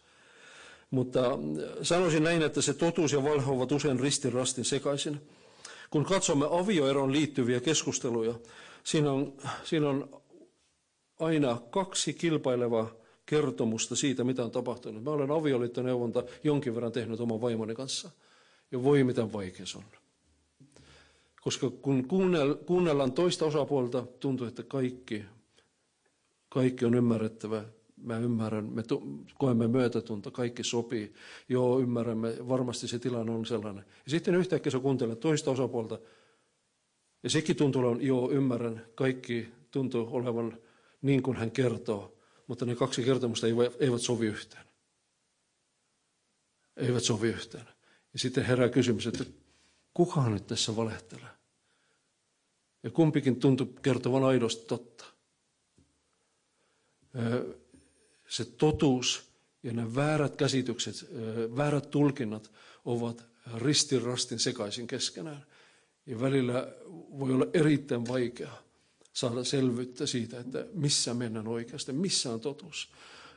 [0.92, 1.40] Mutta
[1.82, 5.22] sanoisin näin, että se totuus ja valhe ovat usein ristirastin sekaisin.
[5.90, 8.34] Kun katsomme avioeron liittyviä keskusteluja,
[8.88, 10.22] Siinä on, siinä on
[11.20, 12.92] aina kaksi kilpailevaa
[13.26, 15.04] kertomusta siitä, mitä on tapahtunut.
[15.04, 18.12] Mä olen avioliittoneuvonta jonkin verran tehnyt oman vaimoni kanssa.
[18.72, 19.84] Ja voi miten vaikea se on.
[21.42, 22.08] Koska kun
[22.66, 25.26] kuunnellaan toista osapuolta, tuntuu, että kaikki,
[26.50, 27.64] kaikki on ymmärrettävä.
[27.98, 28.84] Mä ymmärrän, me
[29.38, 31.14] koemme myötätunto, kaikki sopii.
[31.50, 33.86] Joo, ymmärrämme, varmasti se tilanne on sellainen.
[34.06, 36.00] Ja sitten yhtäkkiä se kuuntelee toista osapuolta,
[37.24, 40.58] ja sekin tuntuu olevan, joo, ymmärrän, kaikki tuntuu olevan
[41.02, 43.48] niin kuin hän kertoo, mutta ne kaksi kertomusta
[43.80, 44.66] eivät sovi yhteen.
[46.78, 47.66] Eivät sovi yhteen.
[48.14, 49.26] Ja sitten herää kysymys, että
[49.94, 51.30] kuka nyt tässä valehtelee?
[52.84, 55.06] Ja kumpikin tuntuu kertovan aidosti totta.
[58.28, 59.32] se totuus
[59.64, 60.96] ja ne väärät käsitykset,
[61.56, 62.52] väärät tulkinnat
[62.86, 63.26] ovat
[63.56, 65.46] ristirastin sekaisin keskenään.
[66.08, 66.68] Ja välillä
[67.20, 68.52] voi olla erittäin vaikea
[69.14, 72.90] saada selvyyttä siitä, että missä mennään oikeasti, missä on totuus.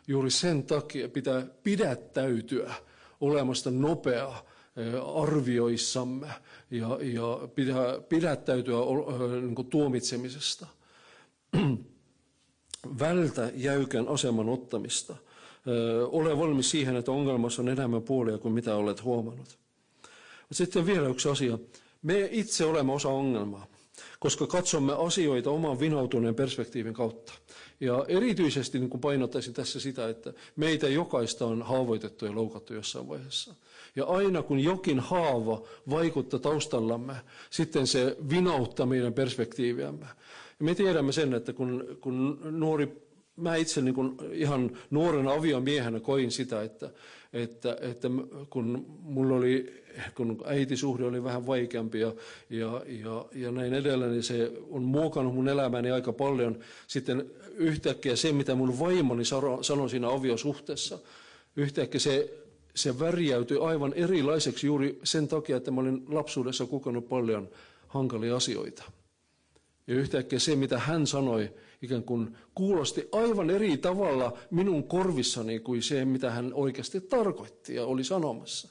[0.09, 2.75] Juuri sen takia pitää pidättäytyä
[3.21, 4.43] olemasta nopea
[5.15, 6.27] arvioissamme
[6.71, 8.77] ja, ja pitää pidättäytyä
[9.41, 10.67] niin tuomitsemisesta.
[13.01, 15.17] Vältä jäykän aseman ottamista.
[16.09, 19.59] Ole valmis siihen, että ongelmassa on enemmän puolia kuin mitä olet huomannut.
[20.53, 21.59] Sitten vielä yksi asia.
[22.03, 23.67] Me itse olemme osa ongelmaa,
[24.19, 27.33] koska katsomme asioita oman vinoutuneen perspektiivin kautta.
[27.81, 33.09] Ja erityisesti niin kuin painottaisin tässä sitä, että meitä jokaista on haavoitettu ja loukattu jossain
[33.09, 33.55] vaiheessa.
[33.97, 37.15] Ja aina kun jokin haava vaikuttaa taustallamme,
[37.51, 40.07] sitten se vinauttaa meidän perspektiiviämme.
[40.59, 42.89] Ja me tiedämme sen, että kun, kun nuori,
[43.37, 46.91] mä itse niin kuin ihan nuorena aviomiehenä koin sitä, että,
[47.33, 48.09] että, että
[48.51, 49.83] kun mulla oli,
[50.15, 52.13] kun äitisuhde oli vähän vaikeampi ja,
[52.51, 56.59] ja, ja, ja näin edelleen, niin se on muokannut mun elämäni aika paljon.
[56.87, 59.25] Sitten yhtäkkiä se, mitä mun vaimoni
[59.61, 60.99] sanoi siinä aviosuhteessa,
[61.57, 62.31] yhtäkkiä se,
[62.75, 67.49] se värjäytyi aivan erilaiseksi juuri sen takia, että mä olin lapsuudessa kokenut paljon
[67.89, 68.83] hankalia asioita.
[69.87, 71.51] Ja yhtäkkiä se, mitä hän sanoi,
[71.83, 77.87] ikään kuin kuulosti aivan eri tavalla minun korvissani kuin se, mitä hän oikeasti tarkoitti ja
[77.87, 78.69] oli sanomassa.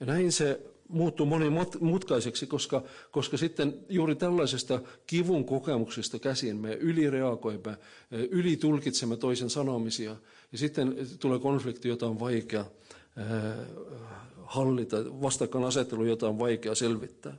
[0.00, 7.76] Ja näin se muuttui monimutkaiseksi, koska, koska sitten juuri tällaisesta kivun kokemuksesta käsin me ylireagoimme,
[8.10, 10.16] ylitulkitsemme toisen sanomisia
[10.52, 12.64] ja sitten tulee konflikti, jota on vaikea
[14.44, 17.36] hallita, vastakkainasettelu, jota on vaikea selvittää.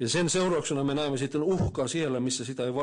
[0.00, 2.74] Ja sen seurauksena me näemme sitten uhkaa siellä, missä sitä ei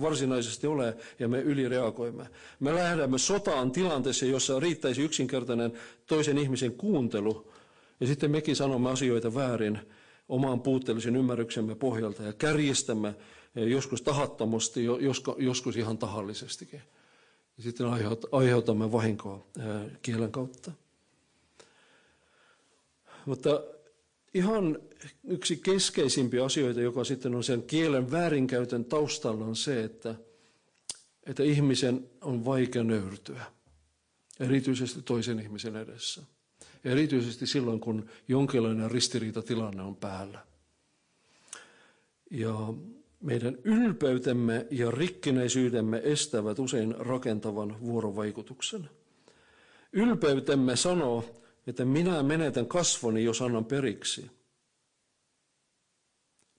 [0.00, 2.26] varsinaisesti ole, ja me ylireagoimme.
[2.60, 5.72] Me lähdemme sotaan tilanteessa, jossa riittäisi yksinkertainen
[6.06, 7.52] toisen ihmisen kuuntelu,
[8.00, 9.78] ja sitten mekin sanomme asioita väärin
[10.28, 13.14] omaan puutteellisen ymmärryksemme pohjalta ja kärjistämme
[13.54, 14.84] joskus tahattomasti,
[15.38, 16.82] joskus ihan tahallisestikin.
[17.56, 17.86] Ja sitten
[18.32, 19.46] aiheutamme vahinkoa
[20.02, 20.72] kielen kautta.
[23.26, 23.62] Mutta
[24.34, 24.78] ihan
[25.24, 30.14] yksi keskeisimpiä asioita, joka sitten on sen kielen väärinkäytön taustalla, on se, että,
[31.26, 33.44] että ihmisen on vaikea nöyrtyä,
[34.40, 36.22] erityisesti toisen ihmisen edessä.
[36.84, 40.38] Erityisesti silloin, kun jonkinlainen ristiriitatilanne on päällä.
[42.30, 42.74] Ja
[43.20, 48.90] meidän ylpeytemme ja rikkinäisyydemme estävät usein rakentavan vuorovaikutuksen.
[49.92, 51.24] Ylpeytemme sanoo,
[51.68, 54.30] että minä menetän kasvoni, jos annan periksi.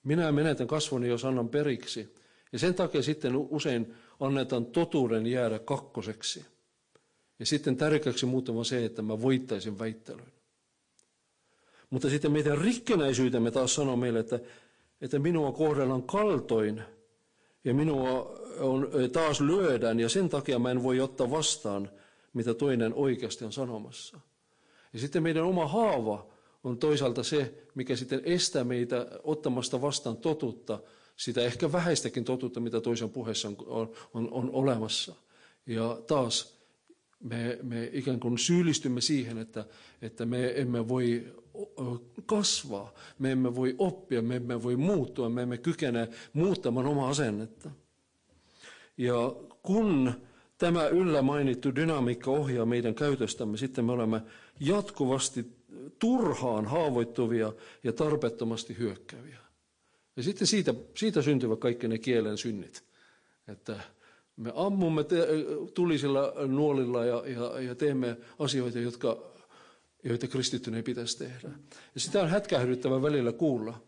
[0.03, 2.15] Minä menetän kasvoni, jos annan periksi.
[2.51, 6.45] Ja sen takia sitten usein annetaan totuuden jäädä kakkoseksi.
[7.39, 10.31] Ja sitten tärkeäksi muuttama se, että mä voittaisin väittelyn.
[11.89, 14.39] Mutta sitten meidän rikkenäisyytemme taas sanoo meille, että,
[15.01, 16.81] että minua kohdellaan kaltoin
[17.63, 21.89] ja minua on, taas lyödään ja sen takia mä en voi ottaa vastaan,
[22.33, 24.19] mitä toinen oikeasti on sanomassa.
[24.93, 26.27] Ja sitten meidän oma haava
[26.63, 30.79] on toisaalta se, mikä sitten estää meitä ottamasta vastaan totuutta,
[31.15, 35.15] sitä ehkä vähäistäkin totuutta, mitä toisen puheessa on, on, on, olemassa.
[35.65, 36.59] Ja taas
[37.19, 39.65] me, me ikään kuin syyllistymme siihen, että,
[40.01, 41.33] että me emme voi
[42.25, 47.71] kasvaa, me emme voi oppia, me emme voi muuttua, me emme kykene muuttamaan omaa asennetta.
[48.97, 50.13] Ja kun
[50.59, 54.21] tämä yllä mainittu dynamiikka ohjaa meidän käytöstämme, sitten me olemme
[54.59, 55.45] jatkuvasti
[55.99, 59.37] turhaan haavoittuvia ja tarpeettomasti hyökkääviä.
[60.15, 62.83] Ja sitten siitä, siitä syntyvät kaikki ne kielen synnit.
[63.47, 63.79] Että
[64.37, 65.27] me ammumme te,
[65.73, 69.17] tulisilla nuolilla ja, ja, ja teemme asioita, jotka,
[70.03, 71.49] joita kristittyneen pitäisi tehdä.
[71.95, 73.81] Ja sitä on hätkähdyttävä välillä kuulla.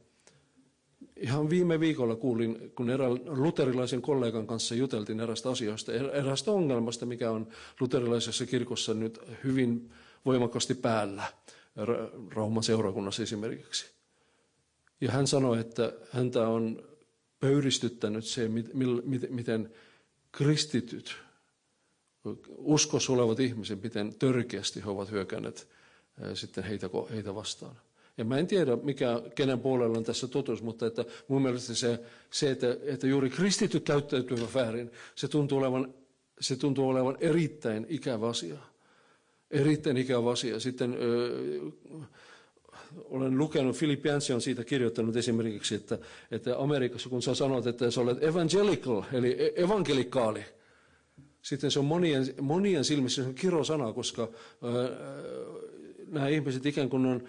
[1.21, 7.05] Ihan viime viikolla kuulin, kun erään luterilaisen kollegan kanssa juteltiin erästä asioista, er-, erästä ongelmasta,
[7.05, 7.47] mikä on
[7.79, 9.91] luterilaisessa kirkossa nyt hyvin
[10.25, 11.23] voimakkaasti päällä,
[12.29, 13.85] Rauman seurakunnassa esimerkiksi.
[15.01, 16.83] Ja hän sanoi, että häntä on
[17.39, 18.49] pöyristyttänyt se,
[19.29, 19.73] miten
[20.31, 21.17] kristityt,
[22.47, 25.67] uskossa olevat ihmiset, miten törkeästi he ovat hyökänneet
[26.33, 27.75] sitten heitä, heitä vastaan.
[28.17, 31.99] Ja mä en tiedä, mikä, kenen puolella on tässä totuus, mutta että mun mielestä se,
[32.31, 35.93] se että, että juuri kristityt käyttäytyvät väärin, se tuntuu olevan,
[36.39, 38.57] se tuntuu olevan erittäin ikävä asia.
[39.51, 40.59] Erittäin ikävä asia.
[40.59, 41.71] Sitten ö,
[42.95, 45.97] olen lukenut, Yancey on siitä kirjoittanut esimerkiksi, että,
[46.31, 50.45] että Amerikassa kun sä sanot, että sä olet evangelical, eli e-, evankelikaali,
[51.41, 54.71] sitten se on monien, monien silmissä se on kirosana, koska ää,
[56.11, 57.27] nämä ihmiset ikään kuin on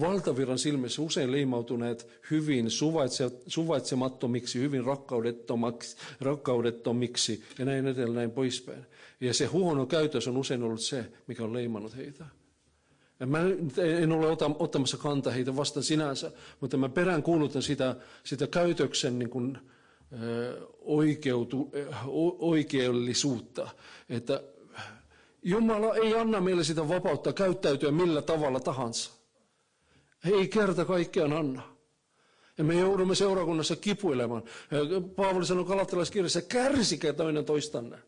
[0.00, 8.86] valtavirran silmissä usein leimautuneet hyvin suvaitse, suvaitsemattomiksi, hyvin rakkaudettomiksi, rakkaudettomiksi ja näin edelleen näin poispäin.
[9.20, 12.24] Ja se huono käytös on usein ollut se, mikä on leimannut heitä.
[13.20, 13.38] Ja mä
[14.00, 19.30] en ole ottamassa kantaa heitä vastaan sinänsä, mutta mä perään kuulutan sitä, sitä käytöksen niin
[19.30, 19.58] kuin,
[20.80, 21.72] oikeutu,
[22.38, 23.68] oikeellisuutta,
[24.08, 24.42] että
[25.42, 29.10] Jumala ei anna meille sitä vapautta käyttäytyä millä tavalla tahansa.
[30.32, 31.62] Ei kerta kaikkiaan anna.
[32.58, 34.42] Ja me joudumme seurakunnassa kipuilemaan.
[35.16, 37.98] Paavali sanoi kalattalaiskirjassa, kärsikää toinen toistanne.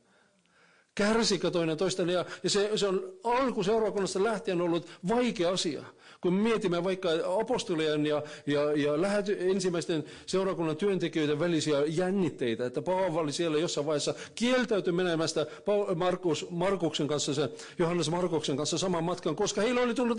[0.94, 2.08] Kärsikö toinen toisten?
[2.08, 5.84] Ja, ja se, se on alku seurakunnasta lähtien ollut vaikea asia.
[6.20, 7.08] Kun mietimme vaikka
[7.40, 14.14] apostolien ja, ja, ja lähety, ensimmäisten seurakunnan työntekijöiden välisiä jännitteitä, että Paavali siellä jossain vaiheessa
[14.34, 15.46] kieltäytyi menemästä
[15.94, 17.48] Markus, Markuksen kanssa, se,
[17.78, 20.18] Johannes Markuksen kanssa saman matkan, koska heillä oli tullut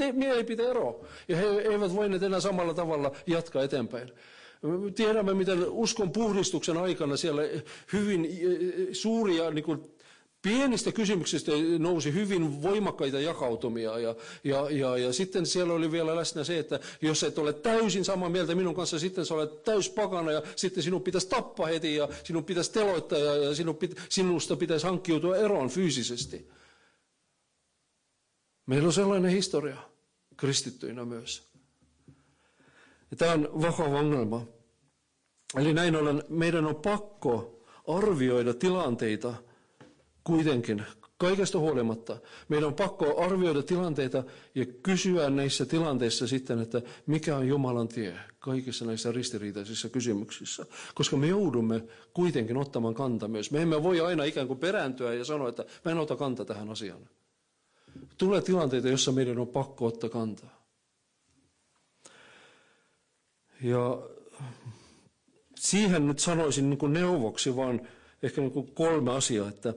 [0.69, 1.05] ero.
[1.27, 4.11] Ja he eivät voineet enää samalla tavalla jatkaa eteenpäin.
[4.95, 7.41] Tiedämme, miten uskon puhdistuksen aikana siellä
[7.93, 8.27] hyvin
[8.91, 9.83] suuria niin kuin,
[10.41, 16.43] Pienistä kysymyksistä nousi hyvin voimakkaita jakautumia ja, ja, ja, ja sitten siellä oli vielä läsnä
[16.43, 20.31] se, että jos et ole täysin samaa mieltä minun kanssa, sitten sä olet täys pakana
[20.31, 24.55] ja sitten sinun pitäisi tappaa heti ja sinun pitäisi teloittaa ja, ja sinun pit, sinusta
[24.55, 26.49] pitäisi hankkiutua eroon fyysisesti.
[28.65, 29.77] Meillä on sellainen historia
[30.37, 31.43] kristittyinä myös.
[33.11, 34.45] Ja tämä on vakava ongelma.
[35.57, 39.33] Eli näin ollen meidän on pakko arvioida tilanteita–
[40.23, 40.83] Kuitenkin,
[41.17, 42.17] kaikesta huolimatta,
[42.49, 44.23] meidän on pakko arvioida tilanteita
[44.55, 50.65] ja kysyä näissä tilanteissa sitten, että mikä on Jumalan tie kaikissa näissä ristiriitaisissa kysymyksissä.
[50.95, 53.51] Koska me joudumme kuitenkin ottamaan kanta myös.
[53.51, 56.69] Me emme voi aina ikään kuin perääntyä ja sanoa, että mä en ota kanta tähän
[56.69, 57.09] asiaan.
[58.17, 60.61] Tulee tilanteita, joissa meidän on pakko ottaa kantaa.
[63.63, 64.01] Ja
[65.55, 67.81] siihen nyt sanoisin niin kuin neuvoksi vaan
[68.23, 69.73] ehkä niin kuin kolme asiaa, että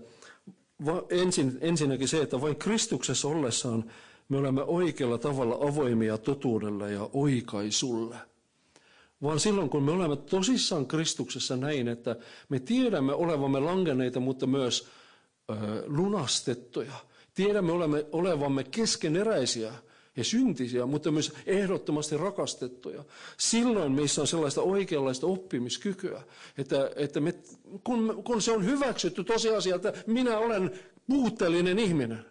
[1.11, 3.85] ensin, ensinnäkin se, että vain Kristuksessa ollessaan
[4.29, 8.17] me olemme oikealla tavalla avoimia totuudelle ja oikaisulle.
[9.23, 12.17] Vaan silloin, kun me olemme tosissaan Kristuksessa näin, että
[12.49, 14.89] me tiedämme olevamme langenneita, mutta myös
[15.51, 15.55] ö,
[15.87, 16.93] lunastettuja.
[17.35, 17.73] Tiedämme
[18.13, 19.73] olevamme keskeneräisiä
[20.17, 23.05] ja syntisiä, mutta myös ehdottomasti rakastettuja.
[23.37, 26.23] Silloin meissä on sellaista oikeanlaista oppimiskykyä,
[26.59, 27.35] että, että me,
[27.85, 30.71] kun, kun se on hyväksytty tosiasia, että minä olen
[31.09, 32.25] puutteellinen ihminen.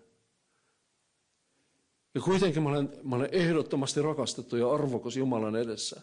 [2.15, 6.01] Ja kuitenkin mä olen, mä olen ehdottomasti rakastettu ja arvokas Jumalan edessä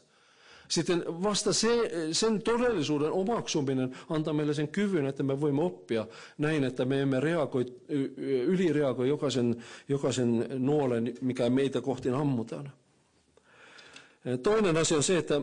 [0.70, 6.06] sitten vasta se, sen todellisuuden omaksuminen antaa meille sen kyvyn, että me voimme oppia
[6.38, 7.66] näin, että me emme reagoi,
[8.46, 12.72] ylireagoi jokaisen, jokaisen nuolen, mikä meitä kohti ammutaan.
[14.42, 15.40] Toinen asia on se, että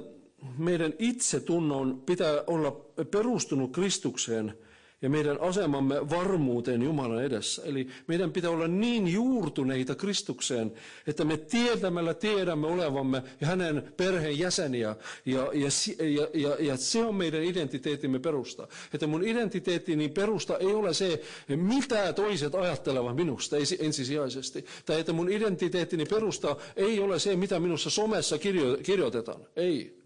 [0.58, 2.72] meidän itsetunnon pitää olla
[3.12, 4.54] perustunut Kristukseen–
[5.02, 7.62] ja meidän asemamme varmuuteen Jumalan edessä.
[7.66, 10.74] Eli meidän pitää olla niin juurtuneita Kristukseen,
[11.08, 14.96] että me tietämällä tiedämme olevamme ja hänen perheen jäseniä.
[15.26, 15.70] Ja, ja,
[16.06, 18.68] ja, ja, ja se on meidän identiteettimme perusta.
[18.94, 24.66] Että mun identiteettini perusta ei ole se, mitä toiset ajattelevat minusta ensisijaisesti.
[24.86, 29.42] Tai että mun identiteettini perusta ei ole se, mitä minussa somessa kirjo, kirjoitetaan.
[29.56, 29.98] Ei.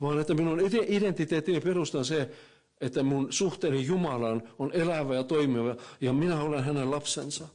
[0.00, 2.30] Vaan että minun identiteettini perusta on se,
[2.80, 7.48] että mun suhteeni Jumalaan on elävä ja toimiva ja minä olen hänen lapsensa.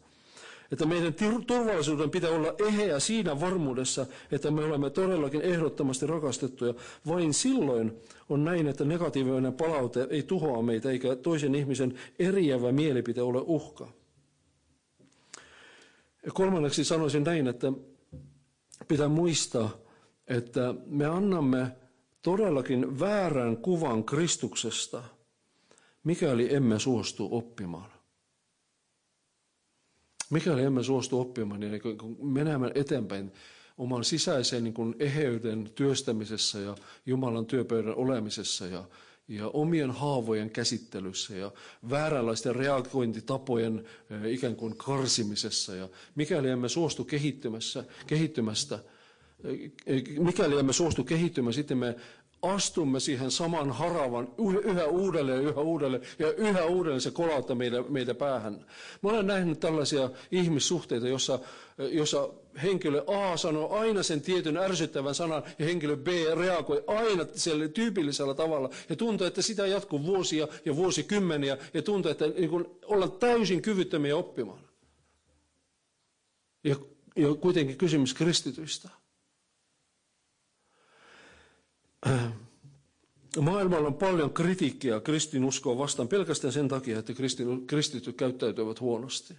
[0.71, 1.13] Että meidän
[1.47, 6.73] turvallisuuden pitää olla eheä siinä varmuudessa, että me olemme todellakin ehdottomasti rakastettuja.
[7.07, 7.91] Vain silloin
[8.29, 13.87] on näin, että negatiivinen palaute ei tuhoa meitä, eikä toisen ihmisen eriävä mielipite ole uhka.
[16.25, 17.73] Ja kolmanneksi sanoisin näin, että
[18.87, 19.69] pitää muistaa,
[20.27, 21.71] että me annamme
[22.21, 25.03] todellakin väärän kuvan Kristuksesta,
[26.03, 27.91] mikäli emme suostu oppimaan.
[30.29, 31.81] Mikäli emme suostu oppimaan, niin
[32.21, 33.31] menemään eteenpäin
[33.77, 38.83] oman sisäisen niin eheyden työstämisessä ja Jumalan työpöydän olemisessa ja,
[39.27, 41.51] ja omien haavojen käsittelyssä ja
[41.89, 43.85] vääränlaisten reagointitapojen
[44.25, 45.75] ikään kuin karsimisessa.
[45.75, 48.79] Ja mikäli emme suostu kehittymässä, kehittymästä,
[50.19, 51.95] mikäli emme suostu kehittymään, sitten me
[52.41, 54.27] astumme siihen saman haravan
[54.63, 58.65] yhä uudelleen, yhä uudelleen ja yhä uudelleen se kolauttaa meitä, meitä päähän.
[59.01, 61.39] Mä olen nähnyt tällaisia ihmissuhteita, jossa,
[61.77, 62.29] jossa
[62.63, 68.33] henkilö A sanoo aina sen tietyn ärsyttävän sanan ja henkilö B reagoi aina sillä tyypillisellä
[68.33, 73.11] tavalla ja tuntuu, että sitä jatkuu vuosia ja vuosikymmeniä ja tuntuu, että niin kuin ollaan
[73.11, 74.61] täysin kyvyttömiä oppimaan.
[76.63, 76.75] Ja,
[77.15, 78.89] ja kuitenkin kysymys kristityistä.
[83.41, 87.13] Maailmalla on paljon kritiikkiä kristinuskoa vastaan pelkästään sen takia, että
[87.67, 89.33] kristityt käyttäytyvät huonosti.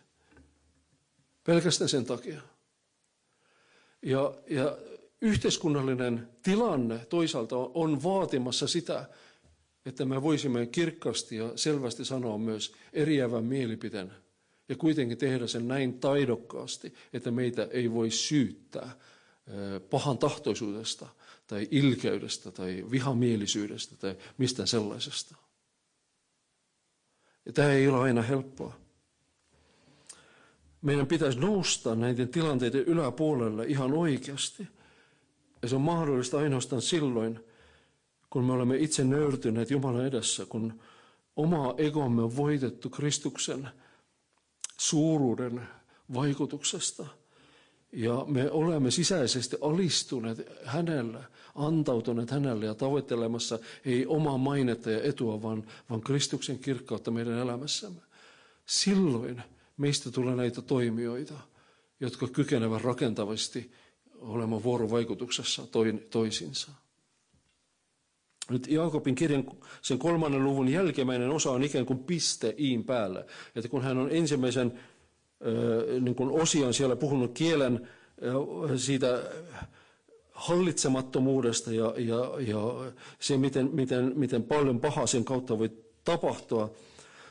[1.44, 2.40] Pelkästään sen takia.
[4.02, 4.78] Ja, ja
[5.20, 9.08] yhteiskunnallinen tilanne toisaalta on vaatimassa sitä,
[9.86, 14.12] että me voisimme kirkkaasti ja selvästi sanoa myös eriävän mielipiteen
[14.68, 18.96] ja kuitenkin tehdä sen näin taidokkaasti, että meitä ei voi syyttää
[19.90, 21.08] pahan tahtoisuudesta
[21.47, 25.36] tai ilkeydestä tai vihamielisyydestä tai mistään sellaisesta.
[27.47, 28.82] Ja tämä ei ole aina helppoa.
[30.82, 34.68] Meidän pitäisi nousta näiden tilanteiden yläpuolelle ihan oikeasti.
[35.62, 37.40] Ja se on mahdollista ainoastaan silloin,
[38.30, 40.80] kun me olemme itse nöyrtyneet Jumalan edessä, kun
[41.36, 43.68] oma egomme on voitettu Kristuksen
[44.78, 45.68] suuruuden
[46.14, 47.07] vaikutuksesta.
[47.93, 51.18] Ja me olemme sisäisesti alistuneet hänelle,
[51.55, 58.01] antautuneet hänelle ja tavoittelemassa ei omaa mainetta ja etua, vaan, vaan Kristuksen kirkkautta meidän elämässämme.
[58.66, 59.43] Silloin
[59.76, 61.34] meistä tulee näitä toimijoita,
[62.01, 63.72] jotka kykenevät rakentavasti
[64.18, 65.62] olemaan vuorovaikutuksessa
[66.11, 66.70] toisinsa.
[68.51, 69.45] Nyt Jaakobin kirjan
[69.82, 73.24] sen kolmannen luvun jälkimmäinen osa on ikään kuin piste iin päällä.
[73.57, 74.80] Että kun hän on ensimmäisen
[76.01, 77.88] niin kuin osian siellä puhunut kielen
[78.76, 79.22] siitä
[80.32, 85.70] hallitsemattomuudesta ja, ja, ja se, miten, miten, miten paljon pahaa sen kautta voi
[86.05, 86.72] tapahtua.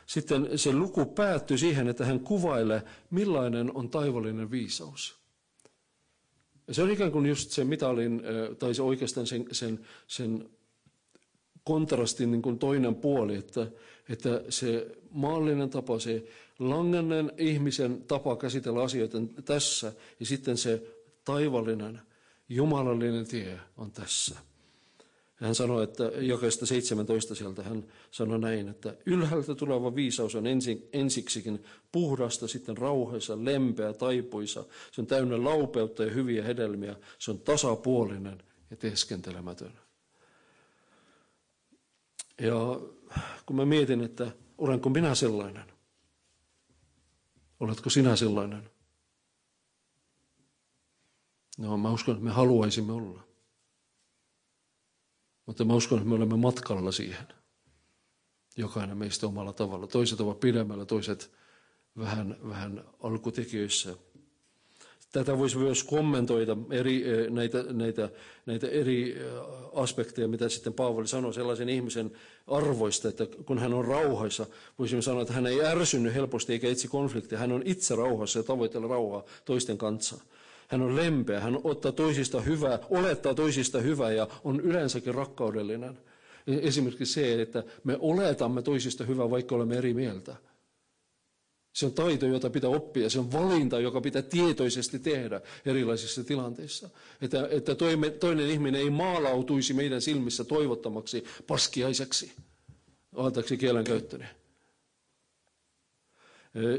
[0.06, 5.16] Sitten se luku päättyy siihen, että hän kuvailee, millainen on taivallinen viisaus.
[6.68, 8.22] Ja se on ikään kuin just se mitalin,
[8.60, 10.50] tai se oikeastaan sen, sen, sen
[11.64, 13.68] kontrastin niin kuin toinen puoli, että,
[14.10, 16.24] että se maallinen tapa, se
[16.60, 20.84] langenneen ihmisen tapa käsitellä asioita tässä, ja sitten se
[21.26, 22.02] taivallinen,
[22.50, 24.36] jumalallinen tie on tässä.
[25.42, 30.90] Hän sanoi, että jokaista 17 sieltä hän sanoi näin, että ylhäältä tuleva viisaus on ensin,
[30.94, 34.66] ensiksikin puhdasta, sitten rauheessa, lempeä, taipuisa.
[34.92, 36.96] Se on täynnä laupeutta ja hyviä hedelmiä.
[37.20, 39.72] Se on tasapuolinen ja teeskentelemätön.
[42.42, 42.80] Ja
[43.46, 45.74] kun mä mietin, että olenko minä sellainen,
[47.60, 48.72] oletko sinä sellainen?
[51.58, 53.24] No mä uskon, että me haluaisimme olla.
[55.46, 57.28] Mutta mä uskon, että me olemme matkalla siihen.
[58.58, 59.88] Jokainen meistä omalla tavalla.
[59.88, 61.32] Toiset ovat pidemmällä, toiset
[61.98, 63.96] vähän, vähän alkutekijöissä.
[65.12, 68.10] Tätä voisi myös kommentoida eri, eh, näitä, näitä,
[68.46, 69.26] näitä eri eh,
[69.74, 72.12] aspekteja, mitä sitten Paavali sanoi sellaisen ihmisen
[72.48, 74.46] arvoista, että kun hän on rauhassa,
[74.80, 78.44] voisimme sanoa, että hän ei ärsynny helposti eikä etsi konflikteja, hän on itse rauhassa ja
[78.44, 80.18] tavoittelee rauhaa toisten kanssa.
[80.68, 85.98] Hän on lempeä, hän ottaa toisista hyvää, olettaa toisista hyvää ja on yleensäkin rakkaudellinen.
[86.48, 90.36] Esimerkiksi se, että me oletamme toisista hyvää, vaikka olemme eri mieltä.
[91.74, 93.10] Se on taito, jota pitää oppia.
[93.10, 96.90] Se on valinta, joka pitää tietoisesti tehdä erilaisissa tilanteissa.
[97.22, 97.76] Että, että
[98.20, 102.32] toinen ihminen ei maalautuisi meidän silmissä toivottamaksi paskiaiseksi.
[103.16, 104.26] Antaksi kielenkäyttöni.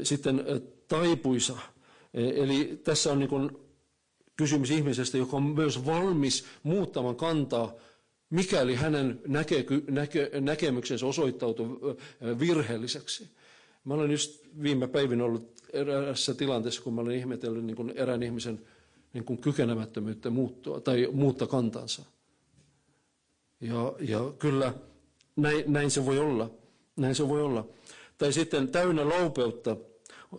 [0.03, 0.43] Sitten
[0.87, 1.57] taipuisa.
[2.13, 3.57] Eli tässä on niin
[4.37, 7.73] kysymys ihmisestä, joka on myös valmis muuttamaan kantaa,
[8.29, 11.79] mikäli hänen näke, näke, näkemyksensä osoittautuu
[12.39, 13.29] virheelliseksi.
[13.85, 18.23] Mä olen just viime päivin ollut eräässä tilanteessa, kun mä olen ihmetellyt niin kuin erään
[18.23, 18.61] ihmisen
[19.13, 22.05] niin kuin kykenemättömyyttä muuttua, tai muutta kantansa.
[23.61, 24.73] Ja, ja kyllä
[25.35, 26.51] näin, näin se voi olla.
[26.95, 27.67] Näin se voi olla.
[28.17, 29.77] Tai sitten täynnä laupeutta,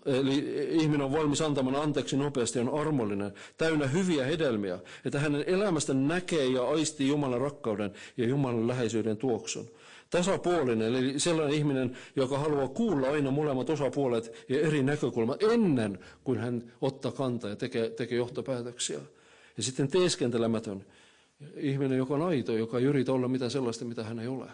[0.06, 5.94] eli ihminen on valmis antamaan anteeksi nopeasti, on armollinen, täynnä hyviä hedelmiä, että hänen elämästä
[5.94, 9.70] näkee ja aistii Jumalan rakkauden ja Jumalan läheisyyden tuoksun
[10.10, 16.38] tasapuolinen, eli sellainen ihminen, joka haluaa kuulla aina molemmat osapuolet ja eri näkökulmat ennen kuin
[16.38, 19.00] hän ottaa kantaa ja tekee, tekee johtopäätöksiä.
[19.56, 20.86] Ja sitten teeskentelemätön
[21.56, 24.46] ihminen, joka on aito, joka ei yritä olla mitään sellaista, mitä hän ei ole.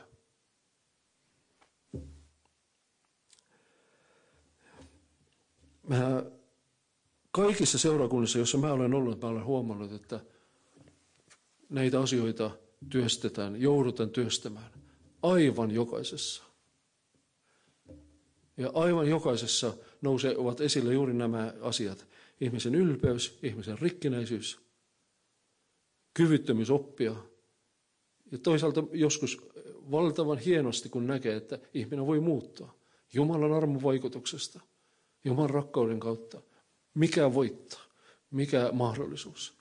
[5.91, 6.25] Mä
[7.31, 10.21] kaikissa seurakunnissa, joissa mä olen ollut, mä olen huomannut, että
[11.69, 12.51] näitä asioita
[12.91, 14.73] työstetään, joudutaan työstämään.
[15.23, 16.43] Aivan jokaisessa.
[18.57, 22.07] Ja aivan jokaisessa nousevat esille juuri nämä asiat.
[22.41, 24.61] Ihmisen ylpeys, ihmisen rikkinäisyys,
[26.15, 27.15] kyvyttömyys oppia.
[28.33, 29.41] Ja toisaalta joskus
[29.91, 32.75] valtavan hienosti, kun näkee, että ihminen voi muuttaa.
[33.13, 34.61] Jumalan armon vaikutuksesta,
[35.25, 36.43] Jumalan rakkauden kautta.
[36.95, 37.81] Mikä voittaa?
[38.31, 39.59] Mikä mahdollisuus?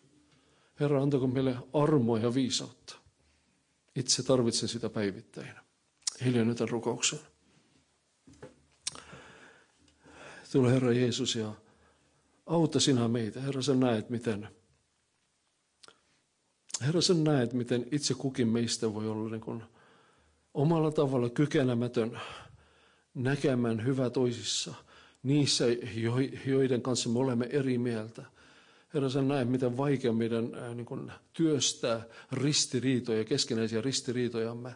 [0.80, 2.96] Herra, antako meille armoa ja viisautta.
[3.96, 5.54] Itse tarvitsen sitä päivittäin.
[6.26, 7.22] Hiljennytän rukoukseen.
[10.52, 11.54] Tule Herra Jeesus ja
[12.46, 13.42] auta sinä meitä.
[13.42, 14.50] Herra, sä näet, miten
[16.82, 19.64] Herra, sä näet, miten itse kukin meistä voi olla niin kuin
[20.54, 22.22] omalla tavalla kykenemätön
[23.14, 24.74] näkemään hyvää toisissa,
[25.24, 25.66] niissä,
[26.46, 28.26] joiden kanssa me olemme eri mieltä.
[28.94, 34.76] Herra, sä näet, miten vaikea meidän niin kuin, työstää ristiriitoja, keskinäisiä ristiriitojamme.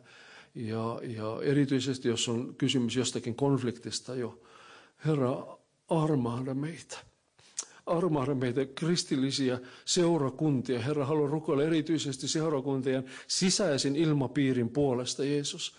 [0.55, 4.41] Ja, ja erityisesti, jos on kysymys jostakin konfliktista jo.
[5.05, 5.57] Herra,
[5.89, 6.97] armahda meitä.
[7.85, 10.79] Armahda meitä kristillisiä seurakuntia.
[10.79, 15.75] Herra, haluan rukoilla erityisesti seurakuntien sisäisen ilmapiirin puolesta, Jeesus.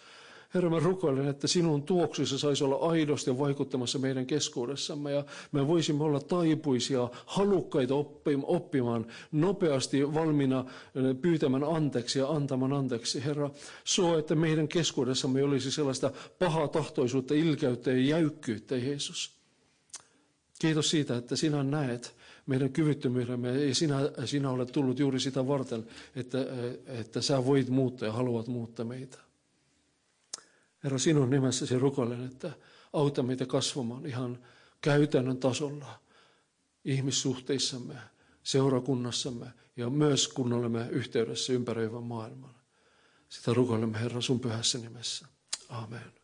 [0.54, 6.04] Herra, mä rukoilen, että sinun tuoksusi saisi olla aidosti vaikuttamassa meidän keskuudessamme ja me voisimme
[6.04, 7.94] olla taipuisia, halukkaita
[8.42, 10.64] oppimaan, nopeasti valmiina
[11.22, 13.24] pyytämään anteeksi ja antamaan anteeksi.
[13.24, 13.50] Herra,
[13.84, 19.30] suo, että meidän keskuudessamme olisi sellaista pahaa tahtoisuutta, ilkeyttä ja jäykkyyttä, Jeesus.
[20.58, 22.14] Kiitos siitä, että sinä näet
[22.46, 25.86] meidän kyvyttömyyden ja sinä, sinä olet tullut juuri sitä varten,
[26.16, 26.38] että,
[26.86, 29.18] että sä voit muuttaa ja haluat muuttaa meitä.
[30.84, 32.52] Herra, sinun nimessäsi rukoilen, että
[32.92, 34.38] auta meitä kasvamaan ihan
[34.80, 36.00] käytännön tasolla
[36.84, 37.94] ihmissuhteissamme,
[38.42, 42.54] seurakunnassamme ja myös kun olemme yhteydessä ympäröivän maailman.
[43.28, 45.26] Sitä rukoilemme Herra sun pyhässä nimessä.
[45.68, 46.23] Amen.